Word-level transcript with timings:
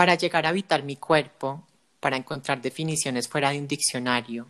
Para 0.00 0.14
llegar 0.14 0.46
a 0.46 0.48
habitar 0.48 0.82
mi 0.82 0.96
cuerpo, 0.96 1.62
para 2.00 2.16
encontrar 2.16 2.62
definiciones 2.62 3.28
fuera 3.28 3.50
de 3.50 3.58
un 3.58 3.68
diccionario, 3.68 4.46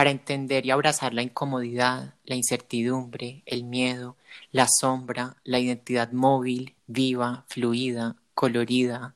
para 0.00 0.12
entender 0.12 0.64
y 0.64 0.70
abrazar 0.70 1.12
la 1.12 1.20
incomodidad, 1.20 2.14
la 2.24 2.34
incertidumbre, 2.34 3.42
el 3.44 3.64
miedo, 3.64 4.16
la 4.50 4.66
sombra, 4.66 5.36
la 5.44 5.58
identidad 5.58 6.10
móvil, 6.12 6.74
viva, 6.86 7.44
fluida, 7.48 8.16
colorida, 8.32 9.14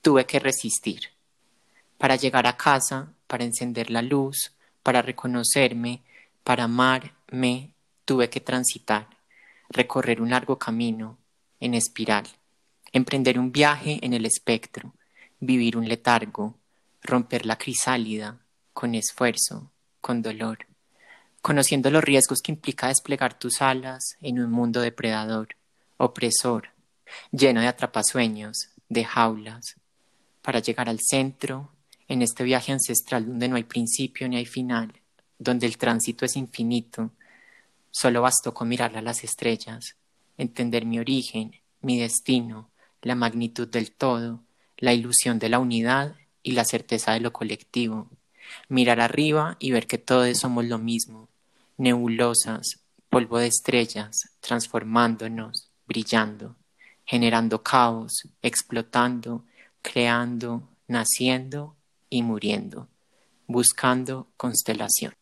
tuve 0.00 0.24
que 0.24 0.38
resistir. 0.38 1.10
Para 1.98 2.16
llegar 2.16 2.46
a 2.46 2.56
casa, 2.56 3.12
para 3.26 3.44
encender 3.44 3.90
la 3.90 4.00
luz, 4.00 4.54
para 4.82 5.02
reconocerme, 5.02 6.00
para 6.42 6.64
amarme, 6.64 7.74
tuve 8.06 8.30
que 8.30 8.40
transitar, 8.40 9.06
recorrer 9.68 10.22
un 10.22 10.30
largo 10.30 10.58
camino, 10.58 11.18
en 11.60 11.74
espiral, 11.74 12.24
emprender 12.92 13.38
un 13.38 13.52
viaje 13.52 13.98
en 14.00 14.14
el 14.14 14.24
espectro, 14.24 14.94
vivir 15.38 15.76
un 15.76 15.86
letargo, 15.86 16.54
romper 17.02 17.44
la 17.44 17.58
crisálida, 17.58 18.38
con 18.72 18.94
esfuerzo, 18.94 19.70
con 20.04 20.20
dolor, 20.20 20.66
conociendo 21.40 21.90
los 21.90 22.04
riesgos 22.04 22.42
que 22.42 22.52
implica 22.52 22.88
desplegar 22.88 23.38
tus 23.38 23.62
alas 23.62 24.18
en 24.20 24.38
un 24.38 24.50
mundo 24.50 24.82
depredador, 24.82 25.56
opresor, 25.96 26.72
lleno 27.32 27.62
de 27.62 27.68
atrapasueños, 27.68 28.68
de 28.90 29.02
jaulas, 29.06 29.76
para 30.42 30.58
llegar 30.58 30.90
al 30.90 31.00
centro, 31.00 31.70
en 32.06 32.20
este 32.20 32.44
viaje 32.44 32.70
ancestral 32.70 33.24
donde 33.24 33.48
no 33.48 33.56
hay 33.56 33.64
principio 33.64 34.28
ni 34.28 34.36
hay 34.36 34.44
final, 34.44 34.92
donde 35.38 35.66
el 35.66 35.78
tránsito 35.78 36.26
es 36.26 36.36
infinito, 36.36 37.12
solo 37.90 38.20
bastó 38.20 38.52
con 38.52 38.68
mirar 38.68 38.94
a 38.98 39.00
las 39.00 39.24
estrellas, 39.24 39.96
entender 40.36 40.84
mi 40.84 40.98
origen, 40.98 41.62
mi 41.80 41.98
destino, 41.98 42.68
la 43.00 43.14
magnitud 43.14 43.68
del 43.68 43.90
todo, 43.92 44.44
la 44.76 44.92
ilusión 44.92 45.38
de 45.38 45.48
la 45.48 45.60
unidad 45.60 46.14
y 46.42 46.52
la 46.52 46.66
certeza 46.66 47.12
de 47.12 47.20
lo 47.20 47.32
colectivo. 47.32 48.10
Mirar 48.68 49.00
arriba 49.00 49.56
y 49.58 49.70
ver 49.70 49.86
que 49.86 49.98
todos 49.98 50.38
somos 50.38 50.64
lo 50.64 50.78
mismo, 50.78 51.28
nebulosas, 51.76 52.80
polvo 53.08 53.38
de 53.38 53.46
estrellas, 53.46 54.30
transformándonos, 54.40 55.70
brillando, 55.86 56.56
generando 57.04 57.62
caos, 57.62 58.28
explotando, 58.42 59.44
creando, 59.82 60.68
naciendo 60.88 61.76
y 62.08 62.22
muriendo, 62.22 62.88
buscando 63.46 64.28
constelación. 64.36 65.14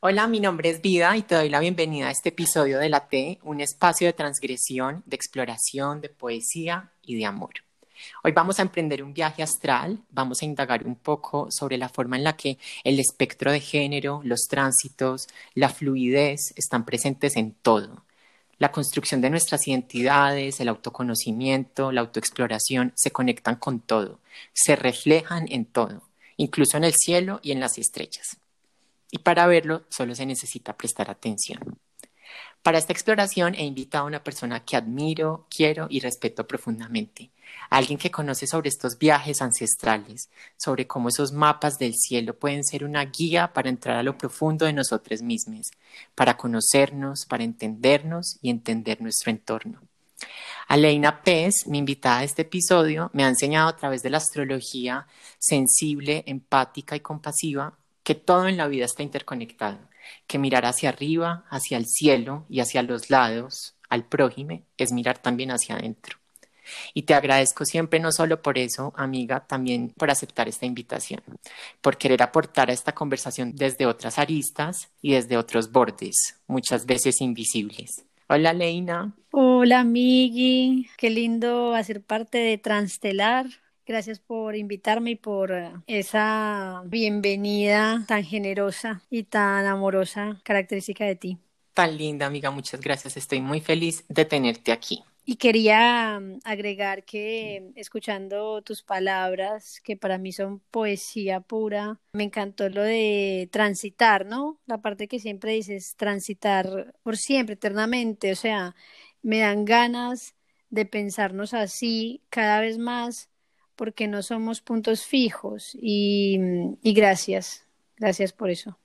Hola, 0.00 0.26
mi 0.26 0.38
nombre 0.38 0.68
es 0.68 0.82
Vida 0.82 1.16
y 1.16 1.22
te 1.22 1.34
doy 1.34 1.48
la 1.48 1.60
bienvenida 1.60 2.08
a 2.08 2.10
este 2.10 2.28
episodio 2.28 2.78
de 2.78 2.90
La 2.90 3.08
T, 3.08 3.38
un 3.42 3.62
espacio 3.62 4.06
de 4.06 4.12
transgresión, 4.12 5.02
de 5.06 5.16
exploración, 5.16 6.02
de 6.02 6.10
poesía 6.10 6.92
y 7.00 7.16
de 7.16 7.24
amor. 7.24 7.54
Hoy 8.22 8.32
vamos 8.32 8.58
a 8.58 8.62
emprender 8.62 9.02
un 9.02 9.14
viaje 9.14 9.42
astral, 9.42 9.98
vamos 10.10 10.42
a 10.42 10.44
indagar 10.44 10.86
un 10.86 10.96
poco 10.96 11.48
sobre 11.50 11.78
la 11.78 11.88
forma 11.88 12.16
en 12.16 12.24
la 12.24 12.36
que 12.36 12.58
el 12.84 12.98
espectro 12.98 13.52
de 13.52 13.60
género, 13.60 14.20
los 14.24 14.46
tránsitos, 14.48 15.28
la 15.54 15.68
fluidez 15.68 16.52
están 16.56 16.84
presentes 16.84 17.36
en 17.36 17.52
todo. 17.52 18.04
La 18.58 18.70
construcción 18.70 19.20
de 19.20 19.30
nuestras 19.30 19.66
identidades, 19.66 20.60
el 20.60 20.68
autoconocimiento, 20.68 21.92
la 21.92 22.02
autoexploración 22.02 22.92
se 22.94 23.10
conectan 23.10 23.56
con 23.56 23.80
todo, 23.80 24.20
se 24.52 24.76
reflejan 24.76 25.46
en 25.50 25.64
todo, 25.64 26.02
incluso 26.36 26.76
en 26.76 26.84
el 26.84 26.94
cielo 26.94 27.40
y 27.42 27.52
en 27.52 27.60
las 27.60 27.78
estrellas 27.78 28.38
y 29.14 29.18
para 29.18 29.46
verlo 29.46 29.84
solo 29.90 30.12
se 30.16 30.26
necesita 30.26 30.76
prestar 30.76 31.08
atención. 31.08 31.78
Para 32.64 32.78
esta 32.78 32.94
exploración 32.94 33.54
he 33.56 33.64
invitado 33.66 34.04
a 34.04 34.06
una 34.06 34.24
persona 34.24 34.64
que 34.64 34.74
admiro, 34.74 35.46
quiero 35.54 35.86
y 35.90 36.00
respeto 36.00 36.46
profundamente, 36.46 37.30
alguien 37.68 37.98
que 37.98 38.10
conoce 38.10 38.46
sobre 38.46 38.70
estos 38.70 38.96
viajes 38.96 39.42
ancestrales, 39.42 40.30
sobre 40.56 40.86
cómo 40.86 41.10
esos 41.10 41.30
mapas 41.30 41.76
del 41.76 41.92
cielo 41.92 42.38
pueden 42.38 42.64
ser 42.64 42.82
una 42.82 43.04
guía 43.04 43.52
para 43.52 43.68
entrar 43.68 43.98
a 43.98 44.02
lo 44.02 44.16
profundo 44.16 44.64
de 44.64 44.72
nosotros 44.72 45.20
mismos, 45.20 45.72
para 46.14 46.38
conocernos, 46.38 47.26
para 47.26 47.44
entendernos 47.44 48.38
y 48.40 48.48
entender 48.48 49.02
nuestro 49.02 49.30
entorno. 49.30 49.82
Aleina 50.66 51.22
Pez, 51.22 51.66
mi 51.66 51.76
invitada 51.76 52.20
a 52.20 52.24
este 52.24 52.42
episodio, 52.42 53.10
me 53.12 53.24
ha 53.24 53.28
enseñado 53.28 53.68
a 53.68 53.76
través 53.76 54.02
de 54.02 54.08
la 54.08 54.16
astrología 54.16 55.06
sensible, 55.38 56.24
empática 56.26 56.96
y 56.96 57.00
compasiva 57.00 57.76
que 58.02 58.14
todo 58.14 58.48
en 58.48 58.56
la 58.56 58.68
vida 58.68 58.86
está 58.86 59.02
interconectado, 59.02 59.80
que 60.26 60.38
mirar 60.38 60.66
hacia 60.66 60.90
arriba, 60.90 61.44
hacia 61.50 61.76
el 61.76 61.86
cielo 61.86 62.46
y 62.48 62.60
hacia 62.60 62.82
los 62.82 63.10
lados, 63.10 63.76
al 63.88 64.04
prójime, 64.04 64.64
es 64.76 64.92
mirar 64.92 65.18
también 65.18 65.50
hacia 65.50 65.76
adentro. 65.76 66.18
Y 66.94 67.02
te 67.02 67.14
agradezco 67.14 67.64
siempre, 67.64 68.00
no 68.00 68.10
solo 68.12 68.40
por 68.40 68.58
eso, 68.58 68.92
amiga, 68.96 69.46
también 69.46 69.90
por 69.90 70.10
aceptar 70.10 70.48
esta 70.48 70.66
invitación, 70.66 71.22
por 71.80 71.96
querer 71.98 72.22
aportar 72.22 72.70
a 72.70 72.72
esta 72.72 72.92
conversación 72.92 73.52
desde 73.54 73.86
otras 73.86 74.18
aristas 74.18 74.88
y 75.02 75.12
desde 75.12 75.36
otros 75.36 75.70
bordes, 75.70 76.40
muchas 76.46 76.86
veces 76.86 77.20
invisibles. 77.20 78.04
Hola, 78.28 78.54
Leina. 78.54 79.14
Hola, 79.30 79.84
Migi. 79.84 80.88
Qué 80.96 81.10
lindo 81.10 81.74
hacer 81.74 82.02
parte 82.02 82.38
de 82.38 82.56
Transtelar, 82.56 83.46
Gracias 83.86 84.18
por 84.18 84.56
invitarme 84.56 85.10
y 85.10 85.16
por 85.16 85.52
eh, 85.52 85.72
esa 85.86 86.82
bienvenida 86.86 88.02
tan 88.08 88.24
generosa 88.24 89.02
y 89.10 89.24
tan 89.24 89.66
amorosa 89.66 90.40
característica 90.42 91.04
de 91.04 91.16
ti. 91.16 91.38
Tan 91.74 91.98
linda, 91.98 92.24
amiga, 92.24 92.50
muchas 92.50 92.80
gracias. 92.80 93.18
Estoy 93.18 93.42
muy 93.42 93.60
feliz 93.60 94.04
de 94.08 94.24
tenerte 94.24 94.72
aquí. 94.72 95.04
Y 95.26 95.36
quería 95.36 96.18
mm, 96.18 96.38
agregar 96.44 97.04
que 97.04 97.72
escuchando 97.76 98.62
tus 98.62 98.82
palabras, 98.82 99.82
que 99.82 99.98
para 99.98 100.16
mí 100.16 100.32
son 100.32 100.60
poesía 100.70 101.40
pura, 101.40 102.00
me 102.14 102.24
encantó 102.24 102.70
lo 102.70 102.82
de 102.82 103.50
transitar, 103.52 104.24
¿no? 104.24 104.60
La 104.64 104.80
parte 104.80 105.08
que 105.08 105.18
siempre 105.18 105.52
dices, 105.52 105.94
transitar 105.96 106.94
por 107.02 107.18
siempre, 107.18 107.52
eternamente. 107.54 108.32
O 108.32 108.36
sea, 108.36 108.74
me 109.20 109.40
dan 109.40 109.66
ganas 109.66 110.34
de 110.70 110.86
pensarnos 110.86 111.52
así 111.52 112.22
cada 112.30 112.60
vez 112.60 112.78
más 112.78 113.28
porque 113.76 114.08
no 114.08 114.22
somos 114.22 114.60
puntos 114.60 115.04
fijos 115.04 115.76
y, 115.80 116.38
gracias, 116.82 117.66
gracias 117.96 118.32
por 118.32 118.50
eso. 118.50 118.78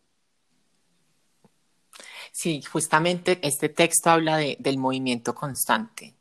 Sí, 2.31 2.61
justamente 2.61 3.39
este 3.41 3.69
texto 3.69 4.09
habla 4.09 4.37
del 4.37 4.77
movimiento 4.77 5.33
constante, 5.33 6.15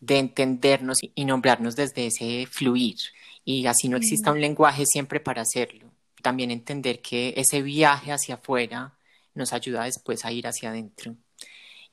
de 0.00 0.18
entendernos 0.18 0.98
y 1.02 1.24
nombrarnos 1.24 1.74
desde 1.74 2.06
ese 2.06 2.46
fluir 2.46 2.96
y 3.44 3.66
así 3.66 3.88
no 3.88 3.96
exista 3.96 4.32
un 4.32 4.40
lenguaje 4.40 4.84
siempre 4.86 5.20
para 5.20 5.42
hacerlo. 5.42 5.90
También 6.22 6.50
entender 6.50 7.00
que 7.00 7.34
ese 7.36 7.62
viaje 7.62 8.12
hacia 8.12 8.36
afuera 8.36 8.98
nos 9.34 9.52
ayuda 9.52 9.84
después 9.84 10.24
a 10.24 10.32
ir 10.32 10.46
hacia 10.46 10.70
adentro 10.70 11.16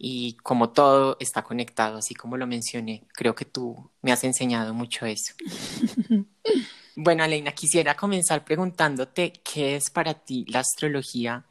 y 0.04 0.34
como 0.42 0.72
todo 0.72 1.16
está 1.20 1.44
conectado, 1.44 2.00
así 2.00 2.16
como 2.16 2.36
lo 2.36 2.48
mencioné, 2.48 3.04
creo 3.14 3.36
que 3.36 3.46
tú 3.46 3.92
me 4.02 4.12
has 4.12 4.24
enseñado 4.24 4.74
mucho 4.74 5.06
eso. 5.06 5.36
bueno, 6.96 7.24
Aleina, 7.24 7.52
quisiera 7.52 7.96
comenzar 7.96 8.44
preguntándote 8.44 9.32
qué 9.44 9.76
es 9.76 9.92
para 9.92 10.16
ti 10.16 10.44
la 10.48 10.62
astrología 10.62 11.46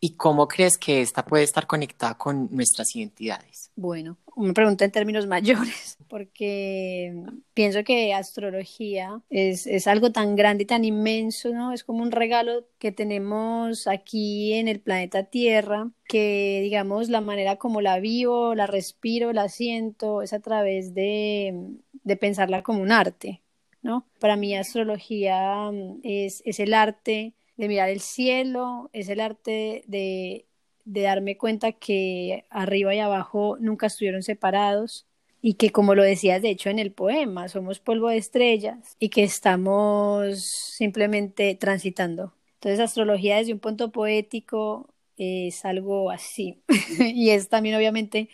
y 0.00 0.16
cómo 0.16 0.48
crees 0.48 0.78
que 0.78 1.00
esta 1.00 1.24
puede 1.24 1.44
estar 1.44 1.68
conectada 1.68 2.18
con 2.18 2.48
nuestras 2.50 2.92
identidades. 2.96 3.70
Bueno, 3.76 4.16
me 4.36 4.52
pregunta 4.52 4.84
en 4.84 4.90
términos 4.90 5.26
mayores, 5.28 5.98
porque 6.08 7.14
pienso 7.54 7.84
que 7.84 8.14
astrología 8.14 9.20
es, 9.30 9.66
es, 9.66 9.86
algo 9.86 10.12
tan 10.12 10.36
grande 10.36 10.64
y 10.64 10.66
tan 10.66 10.84
inmenso, 10.84 11.50
¿no? 11.50 11.72
Es 11.72 11.84
como 11.84 12.02
un 12.02 12.12
regalo 12.12 12.66
que 12.78 12.92
tenemos 12.92 13.86
aquí 13.86 14.54
en 14.54 14.68
el 14.68 14.80
planeta 14.80 15.24
Tierra, 15.24 15.90
que 16.06 16.60
digamos 16.62 17.08
la 17.08 17.20
manera 17.20 17.56
como 17.56 17.80
la 17.80 17.98
vivo, 18.00 18.54
la 18.54 18.66
respiro, 18.66 19.32
la 19.32 19.48
siento, 19.48 20.22
es 20.22 20.32
a 20.32 20.40
través 20.40 20.94
de, 20.94 21.76
de 22.04 22.16
pensarla 22.16 22.62
como 22.62 22.82
un 22.82 22.92
arte, 22.92 23.42
¿no? 23.82 24.06
Para 24.20 24.36
mí 24.36 24.54
astrología 24.56 25.70
es, 26.02 26.42
es 26.44 26.60
el 26.60 26.74
arte 26.74 27.34
de 27.56 27.68
mirar 27.68 27.90
el 27.90 28.00
cielo, 28.00 28.90
es 28.92 29.08
el 29.08 29.20
arte 29.20 29.84
de 29.86 30.46
de 30.84 31.02
darme 31.02 31.36
cuenta 31.36 31.72
que 31.72 32.44
arriba 32.50 32.94
y 32.94 32.98
abajo 33.00 33.56
nunca 33.60 33.86
estuvieron 33.86 34.22
separados 34.22 35.06
y 35.40 35.54
que 35.54 35.70
como 35.70 35.94
lo 35.94 36.02
decías 36.02 36.42
de 36.42 36.50
hecho 36.50 36.70
en 36.70 36.78
el 36.78 36.92
poema, 36.92 37.48
somos 37.48 37.80
polvo 37.80 38.08
de 38.08 38.16
estrellas 38.18 38.96
y 38.98 39.08
que 39.10 39.24
estamos 39.24 40.42
simplemente 40.44 41.54
transitando. 41.56 42.32
Entonces 42.54 42.80
astrología 42.80 43.36
desde 43.38 43.52
un 43.52 43.58
punto 43.60 43.90
poético 43.92 44.88
es 45.16 45.64
algo 45.64 46.10
así 46.10 46.62
y 47.00 47.30
es 47.30 47.48
también 47.48 47.76
obviamente 47.76 48.28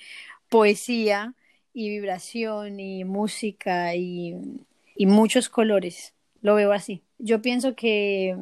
poesía 0.48 1.34
y 1.74 1.88
vibración 1.90 2.80
y 2.80 3.04
música 3.04 3.94
y, 3.94 4.34
y 4.96 5.06
muchos 5.06 5.48
colores. 5.48 6.14
Lo 6.42 6.54
veo 6.54 6.72
así. 6.72 7.02
Yo 7.18 7.42
pienso 7.42 7.74
que, 7.76 8.36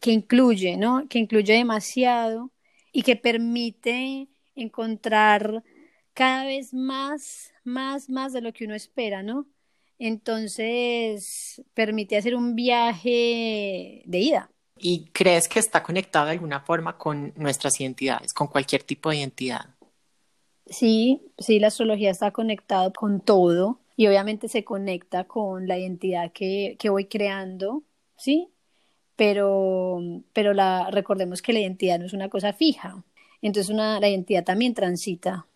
que 0.00 0.12
incluye, 0.12 0.76
¿no? 0.76 1.06
Que 1.08 1.18
incluye 1.18 1.54
demasiado 1.54 2.50
y 2.92 3.02
que 3.02 3.16
permite 3.16 4.28
encontrar 4.54 5.64
cada 6.14 6.44
vez 6.44 6.74
más, 6.74 7.52
más, 7.64 8.08
más 8.10 8.32
de 8.32 8.42
lo 8.42 8.52
que 8.52 8.66
uno 8.66 8.74
espera, 8.74 9.22
¿no? 9.22 9.46
Entonces, 9.98 11.62
permite 11.74 12.16
hacer 12.16 12.34
un 12.34 12.54
viaje 12.54 14.02
de 14.04 14.18
ida. 14.18 14.50
¿Y 14.76 15.06
crees 15.12 15.48
que 15.48 15.60
está 15.60 15.82
conectado 15.82 16.26
de 16.26 16.32
alguna 16.32 16.60
forma 16.60 16.98
con 16.98 17.32
nuestras 17.36 17.80
identidades, 17.80 18.34
con 18.34 18.48
cualquier 18.48 18.82
tipo 18.82 19.10
de 19.10 19.18
identidad? 19.18 19.66
Sí, 20.66 21.22
sí, 21.38 21.60
la 21.60 21.68
astrología 21.68 22.10
está 22.10 22.30
conectada 22.30 22.90
con 22.92 23.20
todo 23.20 23.80
y 23.96 24.06
obviamente 24.06 24.48
se 24.48 24.64
conecta 24.64 25.24
con 25.24 25.68
la 25.68 25.78
identidad 25.78 26.32
que, 26.32 26.76
que 26.78 26.88
voy 26.88 27.06
creando, 27.06 27.84
¿sí? 28.16 28.48
Pero, 29.22 30.00
pero 30.32 30.52
la, 30.52 30.90
recordemos 30.90 31.42
que 31.42 31.52
la 31.52 31.60
identidad 31.60 32.00
no 32.00 32.06
es 32.06 32.12
una 32.12 32.28
cosa 32.28 32.52
fija. 32.52 33.04
Entonces 33.40 33.70
una, 33.72 34.00
la 34.00 34.08
identidad 34.08 34.42
también 34.42 34.74
transita. 34.74 35.46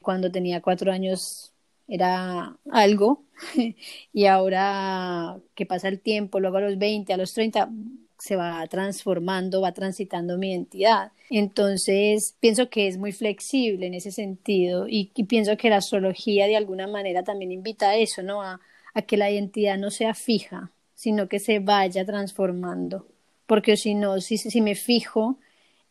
Cuando 0.00 0.30
tenía 0.30 0.62
cuatro 0.62 0.92
años 0.92 1.52
era 1.88 2.56
algo 2.70 3.24
y 4.12 4.26
ahora 4.26 5.38
que 5.56 5.66
pasa 5.66 5.88
el 5.88 5.98
tiempo, 5.98 6.38
luego 6.38 6.58
a 6.58 6.60
los 6.60 6.78
20, 6.78 7.12
a 7.12 7.16
los 7.16 7.34
30, 7.34 7.68
se 8.16 8.36
va 8.36 8.64
transformando, 8.68 9.60
va 9.60 9.72
transitando 9.72 10.38
mi 10.38 10.52
identidad. 10.52 11.10
Entonces, 11.28 12.36
pienso 12.38 12.70
que 12.70 12.86
es 12.86 12.96
muy 12.96 13.10
flexible 13.10 13.88
en 13.88 13.94
ese 13.94 14.12
sentido 14.12 14.86
y, 14.88 15.06
pienso 15.24 15.56
que 15.56 15.68
la 15.68 15.78
astrología 15.78 16.46
de 16.46 16.56
alguna 16.56 16.86
manera 16.86 17.24
también 17.24 17.50
invita 17.50 17.88
a 17.90 17.96
eso, 17.96 18.22
¿no? 18.22 18.40
A, 18.40 18.60
que 19.08 19.16
la 19.16 19.32
identidad 19.32 19.78
no 19.78 19.90
sea 19.90 20.14
fija, 20.14 20.70
sino 20.94 21.28
que 21.28 21.40
se 21.40 21.58
vaya 21.58 22.04
transformando. 22.06 23.08
Porque 23.46 23.76
si 23.76 23.94
no, 23.94 24.20
si, 24.20 24.60
me 24.60 24.74
fijo, 24.74 25.38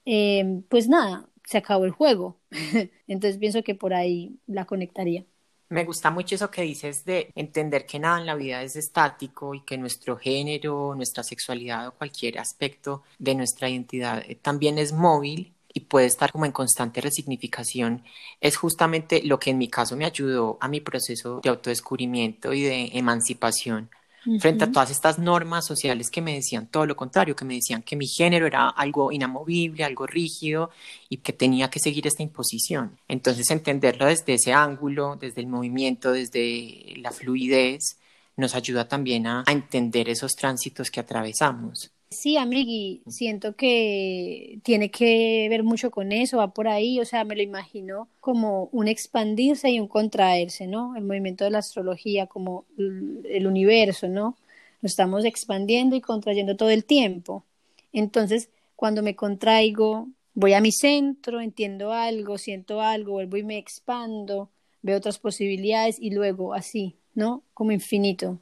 eh, 0.05 0.61
pues 0.69 0.87
nada, 0.87 1.27
se 1.45 1.57
acabó 1.57 1.85
el 1.85 1.91
juego. 1.91 2.37
Entonces 3.07 3.37
pienso 3.37 3.63
que 3.63 3.75
por 3.75 3.93
ahí 3.93 4.37
la 4.47 4.65
conectaría. 4.65 5.25
Me 5.69 5.83
gusta 5.83 6.11
mucho 6.11 6.35
eso 6.35 6.51
que 6.51 6.61
dices 6.61 7.05
de 7.05 7.31
entender 7.33 7.87
que 7.87 7.97
nada 7.97 8.19
en 8.19 8.27
la 8.27 8.35
vida 8.35 8.61
es 8.61 8.75
estático 8.75 9.55
y 9.55 9.61
que 9.61 9.77
nuestro 9.77 10.15
género, 10.15 10.93
nuestra 10.95 11.23
sexualidad 11.23 11.87
o 11.87 11.91
cualquier 11.93 12.37
aspecto 12.37 13.01
de 13.17 13.33
nuestra 13.33 13.67
identidad 13.67 14.23
eh, 14.27 14.35
también 14.35 14.77
es 14.77 14.93
móvil 14.93 15.55
y 15.73 15.81
puede 15.81 16.05
estar 16.05 16.31
como 16.31 16.45
en 16.45 16.51
constante 16.51 17.01
resignificación, 17.01 18.03
es 18.39 18.55
justamente 18.55 19.21
lo 19.23 19.39
que 19.39 19.49
en 19.49 19.57
mi 19.57 19.67
caso 19.67 19.97
me 19.97 20.05
ayudó 20.05 20.57
a 20.61 20.69
mi 20.69 20.79
proceso 20.79 21.41
de 21.43 21.49
autodescubrimiento 21.49 22.53
y 22.53 22.61
de 22.61 22.91
emancipación 22.93 23.89
frente 24.39 24.63
a 24.63 24.71
todas 24.71 24.91
estas 24.91 25.19
normas 25.19 25.65
sociales 25.65 26.09
que 26.09 26.21
me 26.21 26.33
decían 26.35 26.67
todo 26.67 26.85
lo 26.85 26.95
contrario, 26.95 27.35
que 27.35 27.45
me 27.45 27.55
decían 27.55 27.83
que 27.83 27.95
mi 27.95 28.07
género 28.07 28.47
era 28.47 28.69
algo 28.69 29.11
inamovible, 29.11 29.83
algo 29.83 30.07
rígido 30.07 30.71
y 31.09 31.17
que 31.17 31.33
tenía 31.33 31.69
que 31.69 31.79
seguir 31.79 32.07
esta 32.07 32.23
imposición. 32.23 32.97
Entonces 33.07 33.49
entenderlo 33.51 34.05
desde 34.05 34.33
ese 34.33 34.53
ángulo, 34.53 35.15
desde 35.15 35.41
el 35.41 35.47
movimiento, 35.47 36.11
desde 36.11 36.95
la 36.97 37.11
fluidez, 37.11 37.97
nos 38.37 38.55
ayuda 38.55 38.87
también 38.87 39.27
a, 39.27 39.43
a 39.45 39.51
entender 39.51 40.09
esos 40.09 40.33
tránsitos 40.33 40.91
que 40.91 40.99
atravesamos. 40.99 41.94
Sí, 42.09 42.37
Amigui, 42.37 43.03
siento 43.07 43.55
que 43.55 44.59
tiene 44.63 44.89
que 44.89 45.47
ver 45.49 45.63
mucho 45.63 45.91
con 45.91 46.11
eso, 46.11 46.37
va 46.37 46.53
por 46.53 46.67
ahí, 46.67 46.99
o 46.99 47.05
sea, 47.05 47.25
me 47.25 47.35
lo 47.35 47.41
imagino 47.41 48.07
como 48.21 48.69
un 48.71 48.87
expandirse 48.87 49.69
y 49.71 49.79
un 49.79 49.87
contraerse, 49.87 50.67
¿no? 50.67 50.95
El 50.95 51.03
movimiento 51.03 51.43
de 51.43 51.49
la 51.51 51.57
astrología, 51.59 52.27
como 52.27 52.65
el 52.77 53.47
universo, 53.47 54.07
¿no? 54.07 54.37
Lo 54.81 54.87
estamos 54.87 55.25
expandiendo 55.25 55.95
y 55.95 56.01
contrayendo 56.01 56.55
todo 56.55 56.69
el 56.69 56.85
tiempo. 56.85 57.43
Entonces, 57.91 58.49
cuando 58.75 59.01
me 59.03 59.15
contraigo, 59.15 60.07
voy 60.35 60.53
a 60.53 60.61
mi 60.61 60.71
centro, 60.71 61.41
entiendo 61.41 61.91
algo, 61.91 62.37
siento 62.37 62.81
algo, 62.81 63.13
vuelvo 63.13 63.37
y 63.37 63.43
me 63.43 63.57
expando, 63.57 64.49
veo 64.83 64.97
otras 64.97 65.19
posibilidades 65.19 65.97
y 65.99 66.11
luego 66.11 66.53
así, 66.53 66.95
¿no? 67.13 67.43
Como 67.53 67.71
infinito. 67.73 68.39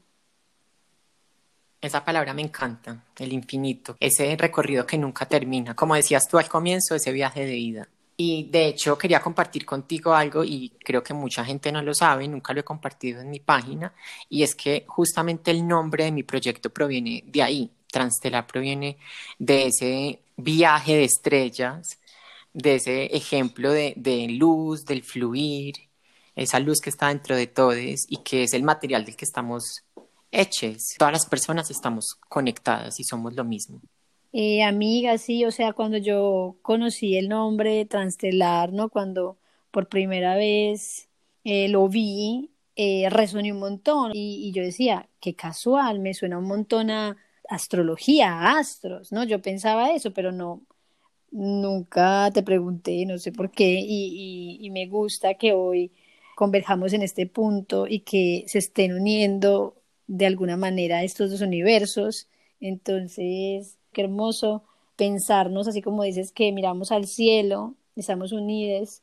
Esa 1.83 2.05
palabra 2.05 2.33
me 2.33 2.41
encanta, 2.41 3.03
el 3.19 3.33
infinito, 3.33 3.97
ese 3.99 4.37
recorrido 4.37 4.87
que 4.87 4.97
nunca 4.97 5.25
termina, 5.25 5.75
como 5.75 5.95
decías 5.95 6.29
tú 6.29 6.37
al 6.37 6.47
comienzo, 6.47 6.95
ese 6.95 7.11
viaje 7.11 7.45
de 7.45 7.55
vida. 7.55 7.89
Y 8.15 8.45
de 8.49 8.67
hecho 8.67 8.97
quería 8.97 9.19
compartir 9.19 9.65
contigo 9.65 10.13
algo 10.13 10.45
y 10.45 10.71
creo 10.79 11.03
que 11.03 11.13
mucha 11.13 11.43
gente 11.43 11.73
no 11.73 11.81
lo 11.81 11.93
sabe, 11.93 12.25
nunca 12.25 12.53
lo 12.53 12.61
he 12.61 12.63
compartido 12.63 13.19
en 13.19 13.29
mi 13.29 13.41
página, 13.41 13.93
y 14.29 14.43
es 14.43 14.55
que 14.55 14.85
justamente 14.87 15.51
el 15.51 15.67
nombre 15.67 16.05
de 16.05 16.13
mi 16.13 16.23
proyecto 16.23 16.69
proviene 16.69 17.21
de 17.27 17.43
ahí. 17.43 17.71
Transtelar 17.91 18.47
proviene 18.47 18.97
de 19.37 19.67
ese 19.67 20.21
viaje 20.37 20.95
de 20.95 21.03
estrellas, 21.03 21.99
de 22.53 22.75
ese 22.75 23.05
ejemplo 23.07 23.73
de, 23.73 23.91
de 23.97 24.29
luz, 24.29 24.85
del 24.85 25.03
fluir, 25.03 25.75
esa 26.33 26.61
luz 26.61 26.79
que 26.79 26.91
está 26.91 27.09
dentro 27.09 27.35
de 27.35 27.47
todos 27.47 27.75
y 28.07 28.23
que 28.23 28.43
es 28.43 28.53
el 28.53 28.63
material 28.63 29.03
del 29.03 29.17
que 29.17 29.25
estamos 29.25 29.83
eches. 30.33 30.95
Todas 30.97 31.13
las 31.13 31.25
personas 31.27 31.69
estamos 31.71 32.15
conectadas 32.27 32.99
y 32.99 33.03
somos 33.03 33.33
lo 33.35 33.43
mismo. 33.43 33.79
Eh, 34.33 34.63
amiga, 34.63 35.17
sí, 35.19 35.45
o 35.45 35.51
sea, 35.51 35.73
cuando 35.73 35.97
yo 35.97 36.57
conocí 36.63 37.15
el 37.17 37.29
nombre 37.29 37.85
Transtelar, 37.85 38.73
¿no? 38.73 38.89
Cuando 38.89 39.37
por 39.69 39.87
primera 39.87 40.35
vez 40.35 41.07
eh, 41.43 41.67
lo 41.69 41.87
vi, 41.87 42.49
eh, 42.75 43.07
resoné 43.11 43.51
un 43.51 43.59
montón 43.59 44.11
y, 44.15 44.51
yo 44.51 44.63
decía, 44.63 45.07
qué 45.19 45.35
casual, 45.35 45.99
me 45.99 46.15
suena 46.15 46.39
un 46.39 46.47
montón 46.47 46.89
a 46.89 47.15
astrología, 47.47 48.33
a 48.33 48.59
astros, 48.59 49.11
¿no? 49.11 49.23
Yo 49.23 49.39
pensaba 49.41 49.91
eso, 49.91 50.11
pero 50.11 50.31
no, 50.31 50.63
nunca 51.31 52.31
te 52.33 52.41
pregunté, 52.41 53.05
no 53.05 53.19
sé 53.19 53.31
por 53.31 53.51
qué, 53.51 53.79
y, 53.79 54.57
y 54.61 54.69
me 54.71 54.87
gusta 54.87 55.35
que 55.35 55.53
hoy 55.53 55.91
converjamos 56.35 56.93
en 56.93 57.03
este 57.03 57.27
punto 57.27 57.85
y 57.87 57.99
que 57.99 58.45
se 58.47 58.57
estén 58.59 58.93
uniendo 58.93 59.82
de 60.07 60.25
alguna 60.25 60.57
manera 60.57 61.03
estos 61.03 61.31
dos 61.31 61.41
universos. 61.41 62.27
Entonces, 62.59 63.77
qué 63.91 64.01
hermoso 64.01 64.63
pensarnos, 64.95 65.67
así 65.67 65.81
como 65.81 66.03
dices 66.03 66.31
que 66.31 66.51
miramos 66.51 66.91
al 66.91 67.07
cielo, 67.07 67.75
estamos 67.95 68.31
unidos, 68.31 69.01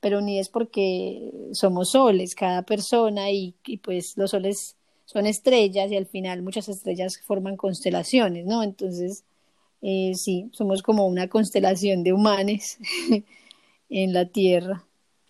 pero 0.00 0.18
unidos 0.18 0.48
porque 0.48 1.30
somos 1.52 1.90
soles, 1.90 2.34
cada 2.34 2.62
persona, 2.62 3.30
y, 3.30 3.54
pues 3.82 4.16
los 4.16 4.30
soles 4.30 4.76
son 5.04 5.26
estrellas 5.26 5.90
y 5.90 5.96
al 5.96 6.06
final 6.06 6.42
muchas 6.42 6.68
estrellas 6.68 7.20
forman 7.24 7.56
constelaciones, 7.56 8.46
¿no? 8.46 8.62
Entonces, 8.62 9.24
eh, 9.82 10.12
sí, 10.14 10.48
somos 10.52 10.82
como 10.82 11.06
una 11.06 11.28
constelación 11.28 12.02
de 12.02 12.12
humanes 12.12 12.78
en 13.90 14.12
la 14.12 14.26
Tierra. 14.26 14.84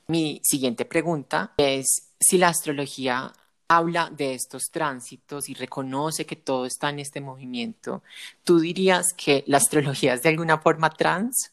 Mi 0.08 0.40
siguiente 0.42 0.84
pregunta 0.84 1.52
es 1.56 2.12
si 2.20 2.38
la 2.38 2.48
astrología 2.48 3.32
habla 3.76 4.10
de 4.10 4.34
estos 4.34 4.64
tránsitos 4.70 5.48
y 5.48 5.54
reconoce 5.54 6.26
que 6.26 6.36
todo 6.36 6.66
está 6.66 6.90
en 6.90 6.98
este 6.98 7.20
movimiento, 7.20 8.02
¿tú 8.44 8.60
dirías 8.60 9.12
que 9.16 9.44
la 9.46 9.58
astrología 9.58 10.14
es 10.14 10.22
de 10.22 10.30
alguna 10.30 10.58
forma 10.58 10.90
trans? 10.90 11.52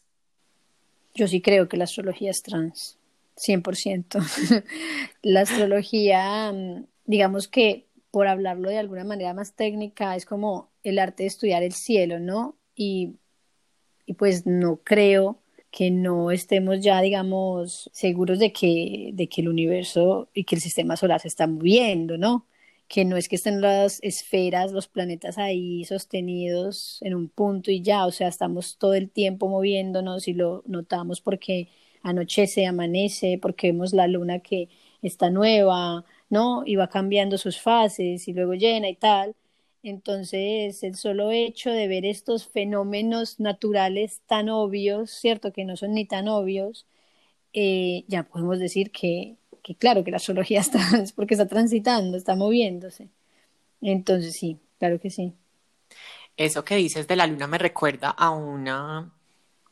Yo 1.14 1.26
sí 1.28 1.40
creo 1.40 1.68
que 1.68 1.76
la 1.76 1.84
astrología 1.84 2.30
es 2.30 2.42
trans, 2.42 2.98
100%. 3.36 4.64
la 5.22 5.40
astrología, 5.40 6.52
digamos 7.04 7.48
que 7.48 7.86
por 8.10 8.26
hablarlo 8.26 8.70
de 8.70 8.78
alguna 8.78 9.04
manera 9.04 9.34
más 9.34 9.54
técnica, 9.54 10.16
es 10.16 10.26
como 10.26 10.68
el 10.82 10.98
arte 10.98 11.22
de 11.22 11.28
estudiar 11.28 11.62
el 11.62 11.72
cielo, 11.72 12.18
¿no? 12.18 12.56
Y, 12.74 13.16
y 14.06 14.14
pues 14.14 14.46
no 14.46 14.80
creo 14.82 15.38
que 15.70 15.90
no 15.90 16.30
estemos 16.30 16.80
ya, 16.80 17.00
digamos, 17.00 17.90
seguros 17.92 18.38
de 18.38 18.52
que, 18.52 19.10
de 19.14 19.28
que 19.28 19.40
el 19.42 19.48
universo 19.48 20.28
y 20.34 20.44
que 20.44 20.56
el 20.56 20.60
sistema 20.60 20.96
solar 20.96 21.20
se 21.20 21.28
está 21.28 21.46
moviendo, 21.46 22.18
¿no? 22.18 22.46
Que 22.88 23.04
no 23.04 23.16
es 23.16 23.28
que 23.28 23.36
estén 23.36 23.60
las 23.60 24.00
esferas, 24.02 24.72
los 24.72 24.88
planetas 24.88 25.38
ahí 25.38 25.84
sostenidos 25.84 26.98
en 27.02 27.14
un 27.14 27.28
punto 27.28 27.70
y 27.70 27.82
ya, 27.82 28.06
o 28.06 28.10
sea, 28.12 28.28
estamos 28.28 28.78
todo 28.78 28.94
el 28.94 29.10
tiempo 29.10 29.48
moviéndonos 29.48 30.26
y 30.28 30.34
lo 30.34 30.64
notamos 30.66 31.20
porque 31.20 31.68
anochece, 32.02 32.66
amanece, 32.66 33.38
porque 33.40 33.68
vemos 33.68 33.92
la 33.92 34.06
luna 34.08 34.40
que 34.40 34.68
está 35.02 35.30
nueva, 35.30 36.04
¿no? 36.28 36.62
Y 36.66 36.76
va 36.76 36.88
cambiando 36.88 37.38
sus 37.38 37.60
fases 37.60 38.26
y 38.28 38.32
luego 38.32 38.54
llena 38.54 38.88
y 38.88 38.96
tal. 38.96 39.36
Entonces, 39.82 40.82
el 40.82 40.94
solo 40.96 41.30
hecho 41.30 41.70
de 41.70 41.88
ver 41.88 42.04
estos 42.04 42.46
fenómenos 42.46 43.40
naturales 43.40 44.20
tan 44.26 44.48
obvios, 44.50 45.10
¿cierto? 45.10 45.52
Que 45.52 45.64
no 45.64 45.76
son 45.76 45.94
ni 45.94 46.04
tan 46.04 46.28
obvios, 46.28 46.86
eh, 47.54 48.04
ya 48.08 48.24
podemos 48.24 48.58
decir 48.58 48.92
que, 48.92 49.36
que, 49.62 49.74
claro, 49.76 50.04
que 50.04 50.10
la 50.12 50.18
astrología 50.18 50.60
está, 50.62 50.80
es 51.02 51.12
porque 51.12 51.34
está 51.34 51.48
transitando, 51.48 52.16
está 52.16 52.36
moviéndose. 52.36 53.08
Entonces, 53.82 54.36
sí, 54.36 54.58
claro 54.78 55.00
que 55.00 55.10
sí. 55.10 55.34
Eso 56.36 56.64
que 56.64 56.76
dices 56.76 57.06
de 57.06 57.16
la 57.16 57.26
luna 57.26 57.46
me 57.46 57.58
recuerda 57.58 58.10
a 58.10 58.30
una 58.30 59.12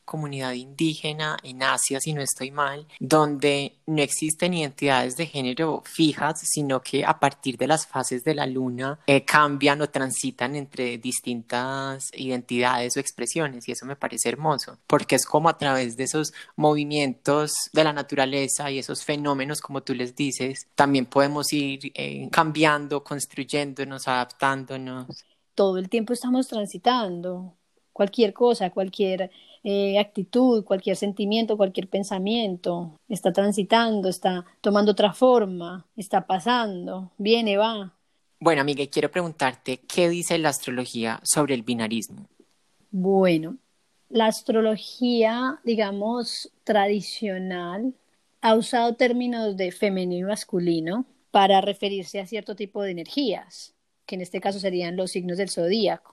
comunidad 0.08 0.52
indígena 0.54 1.36
en 1.44 1.62
Asia, 1.62 2.00
si 2.00 2.14
no 2.14 2.22
estoy 2.22 2.50
mal, 2.50 2.86
donde 2.98 3.74
no 3.86 4.02
existen 4.02 4.54
identidades 4.54 5.16
de 5.16 5.26
género 5.26 5.82
fijas, 5.84 6.40
sino 6.42 6.80
que 6.80 7.04
a 7.04 7.20
partir 7.20 7.58
de 7.58 7.66
las 7.66 7.86
fases 7.86 8.24
de 8.24 8.34
la 8.34 8.46
luna 8.46 8.98
eh, 9.06 9.24
cambian 9.24 9.82
o 9.82 9.90
transitan 9.90 10.56
entre 10.56 10.96
distintas 10.98 12.08
identidades 12.14 12.96
o 12.96 13.00
expresiones 13.00 13.68
y 13.68 13.72
eso 13.72 13.84
me 13.84 13.96
parece 13.96 14.30
hermoso, 14.30 14.78
porque 14.86 15.16
es 15.16 15.26
como 15.26 15.48
a 15.48 15.58
través 15.58 15.96
de 15.96 16.04
esos 16.04 16.32
movimientos 16.56 17.52
de 17.72 17.84
la 17.84 17.92
naturaleza 17.92 18.70
y 18.70 18.78
esos 18.78 19.04
fenómenos, 19.04 19.60
como 19.60 19.82
tú 19.82 19.94
les 19.94 20.16
dices, 20.16 20.66
también 20.74 21.06
podemos 21.06 21.52
ir 21.52 21.92
eh, 21.94 22.28
cambiando, 22.32 23.04
construyéndonos, 23.04 24.08
adaptándonos. 24.08 25.06
Todo 25.54 25.76
el 25.76 25.88
tiempo 25.90 26.14
estamos 26.14 26.48
transitando, 26.48 27.54
cualquier 27.92 28.32
cosa, 28.32 28.70
cualquier 28.70 29.30
eh, 29.64 29.98
actitud, 29.98 30.64
cualquier 30.64 30.96
sentimiento, 30.96 31.56
cualquier 31.56 31.88
pensamiento, 31.88 32.92
está 33.08 33.32
transitando, 33.32 34.08
está 34.08 34.44
tomando 34.60 34.92
otra 34.92 35.12
forma, 35.12 35.86
está 35.96 36.26
pasando, 36.26 37.10
viene, 37.18 37.56
va. 37.56 37.92
Bueno, 38.40 38.60
amiga, 38.60 38.84
quiero 38.86 39.10
preguntarte, 39.10 39.78
¿qué 39.78 40.08
dice 40.08 40.38
la 40.38 40.50
astrología 40.50 41.20
sobre 41.24 41.54
el 41.54 41.62
binarismo? 41.62 42.26
Bueno, 42.90 43.56
la 44.08 44.26
astrología, 44.26 45.60
digamos, 45.64 46.50
tradicional, 46.64 47.94
ha 48.40 48.54
usado 48.54 48.94
términos 48.94 49.56
de 49.56 49.72
femenino 49.72 50.26
y 50.26 50.30
masculino 50.30 51.04
para 51.30 51.60
referirse 51.60 52.20
a 52.20 52.26
cierto 52.26 52.54
tipo 52.56 52.82
de 52.82 52.92
energías, 52.92 53.74
que 54.06 54.14
en 54.14 54.22
este 54.22 54.40
caso 54.40 54.60
serían 54.60 54.96
los 54.96 55.10
signos 55.10 55.38
del 55.38 55.50
zodíaco. 55.50 56.12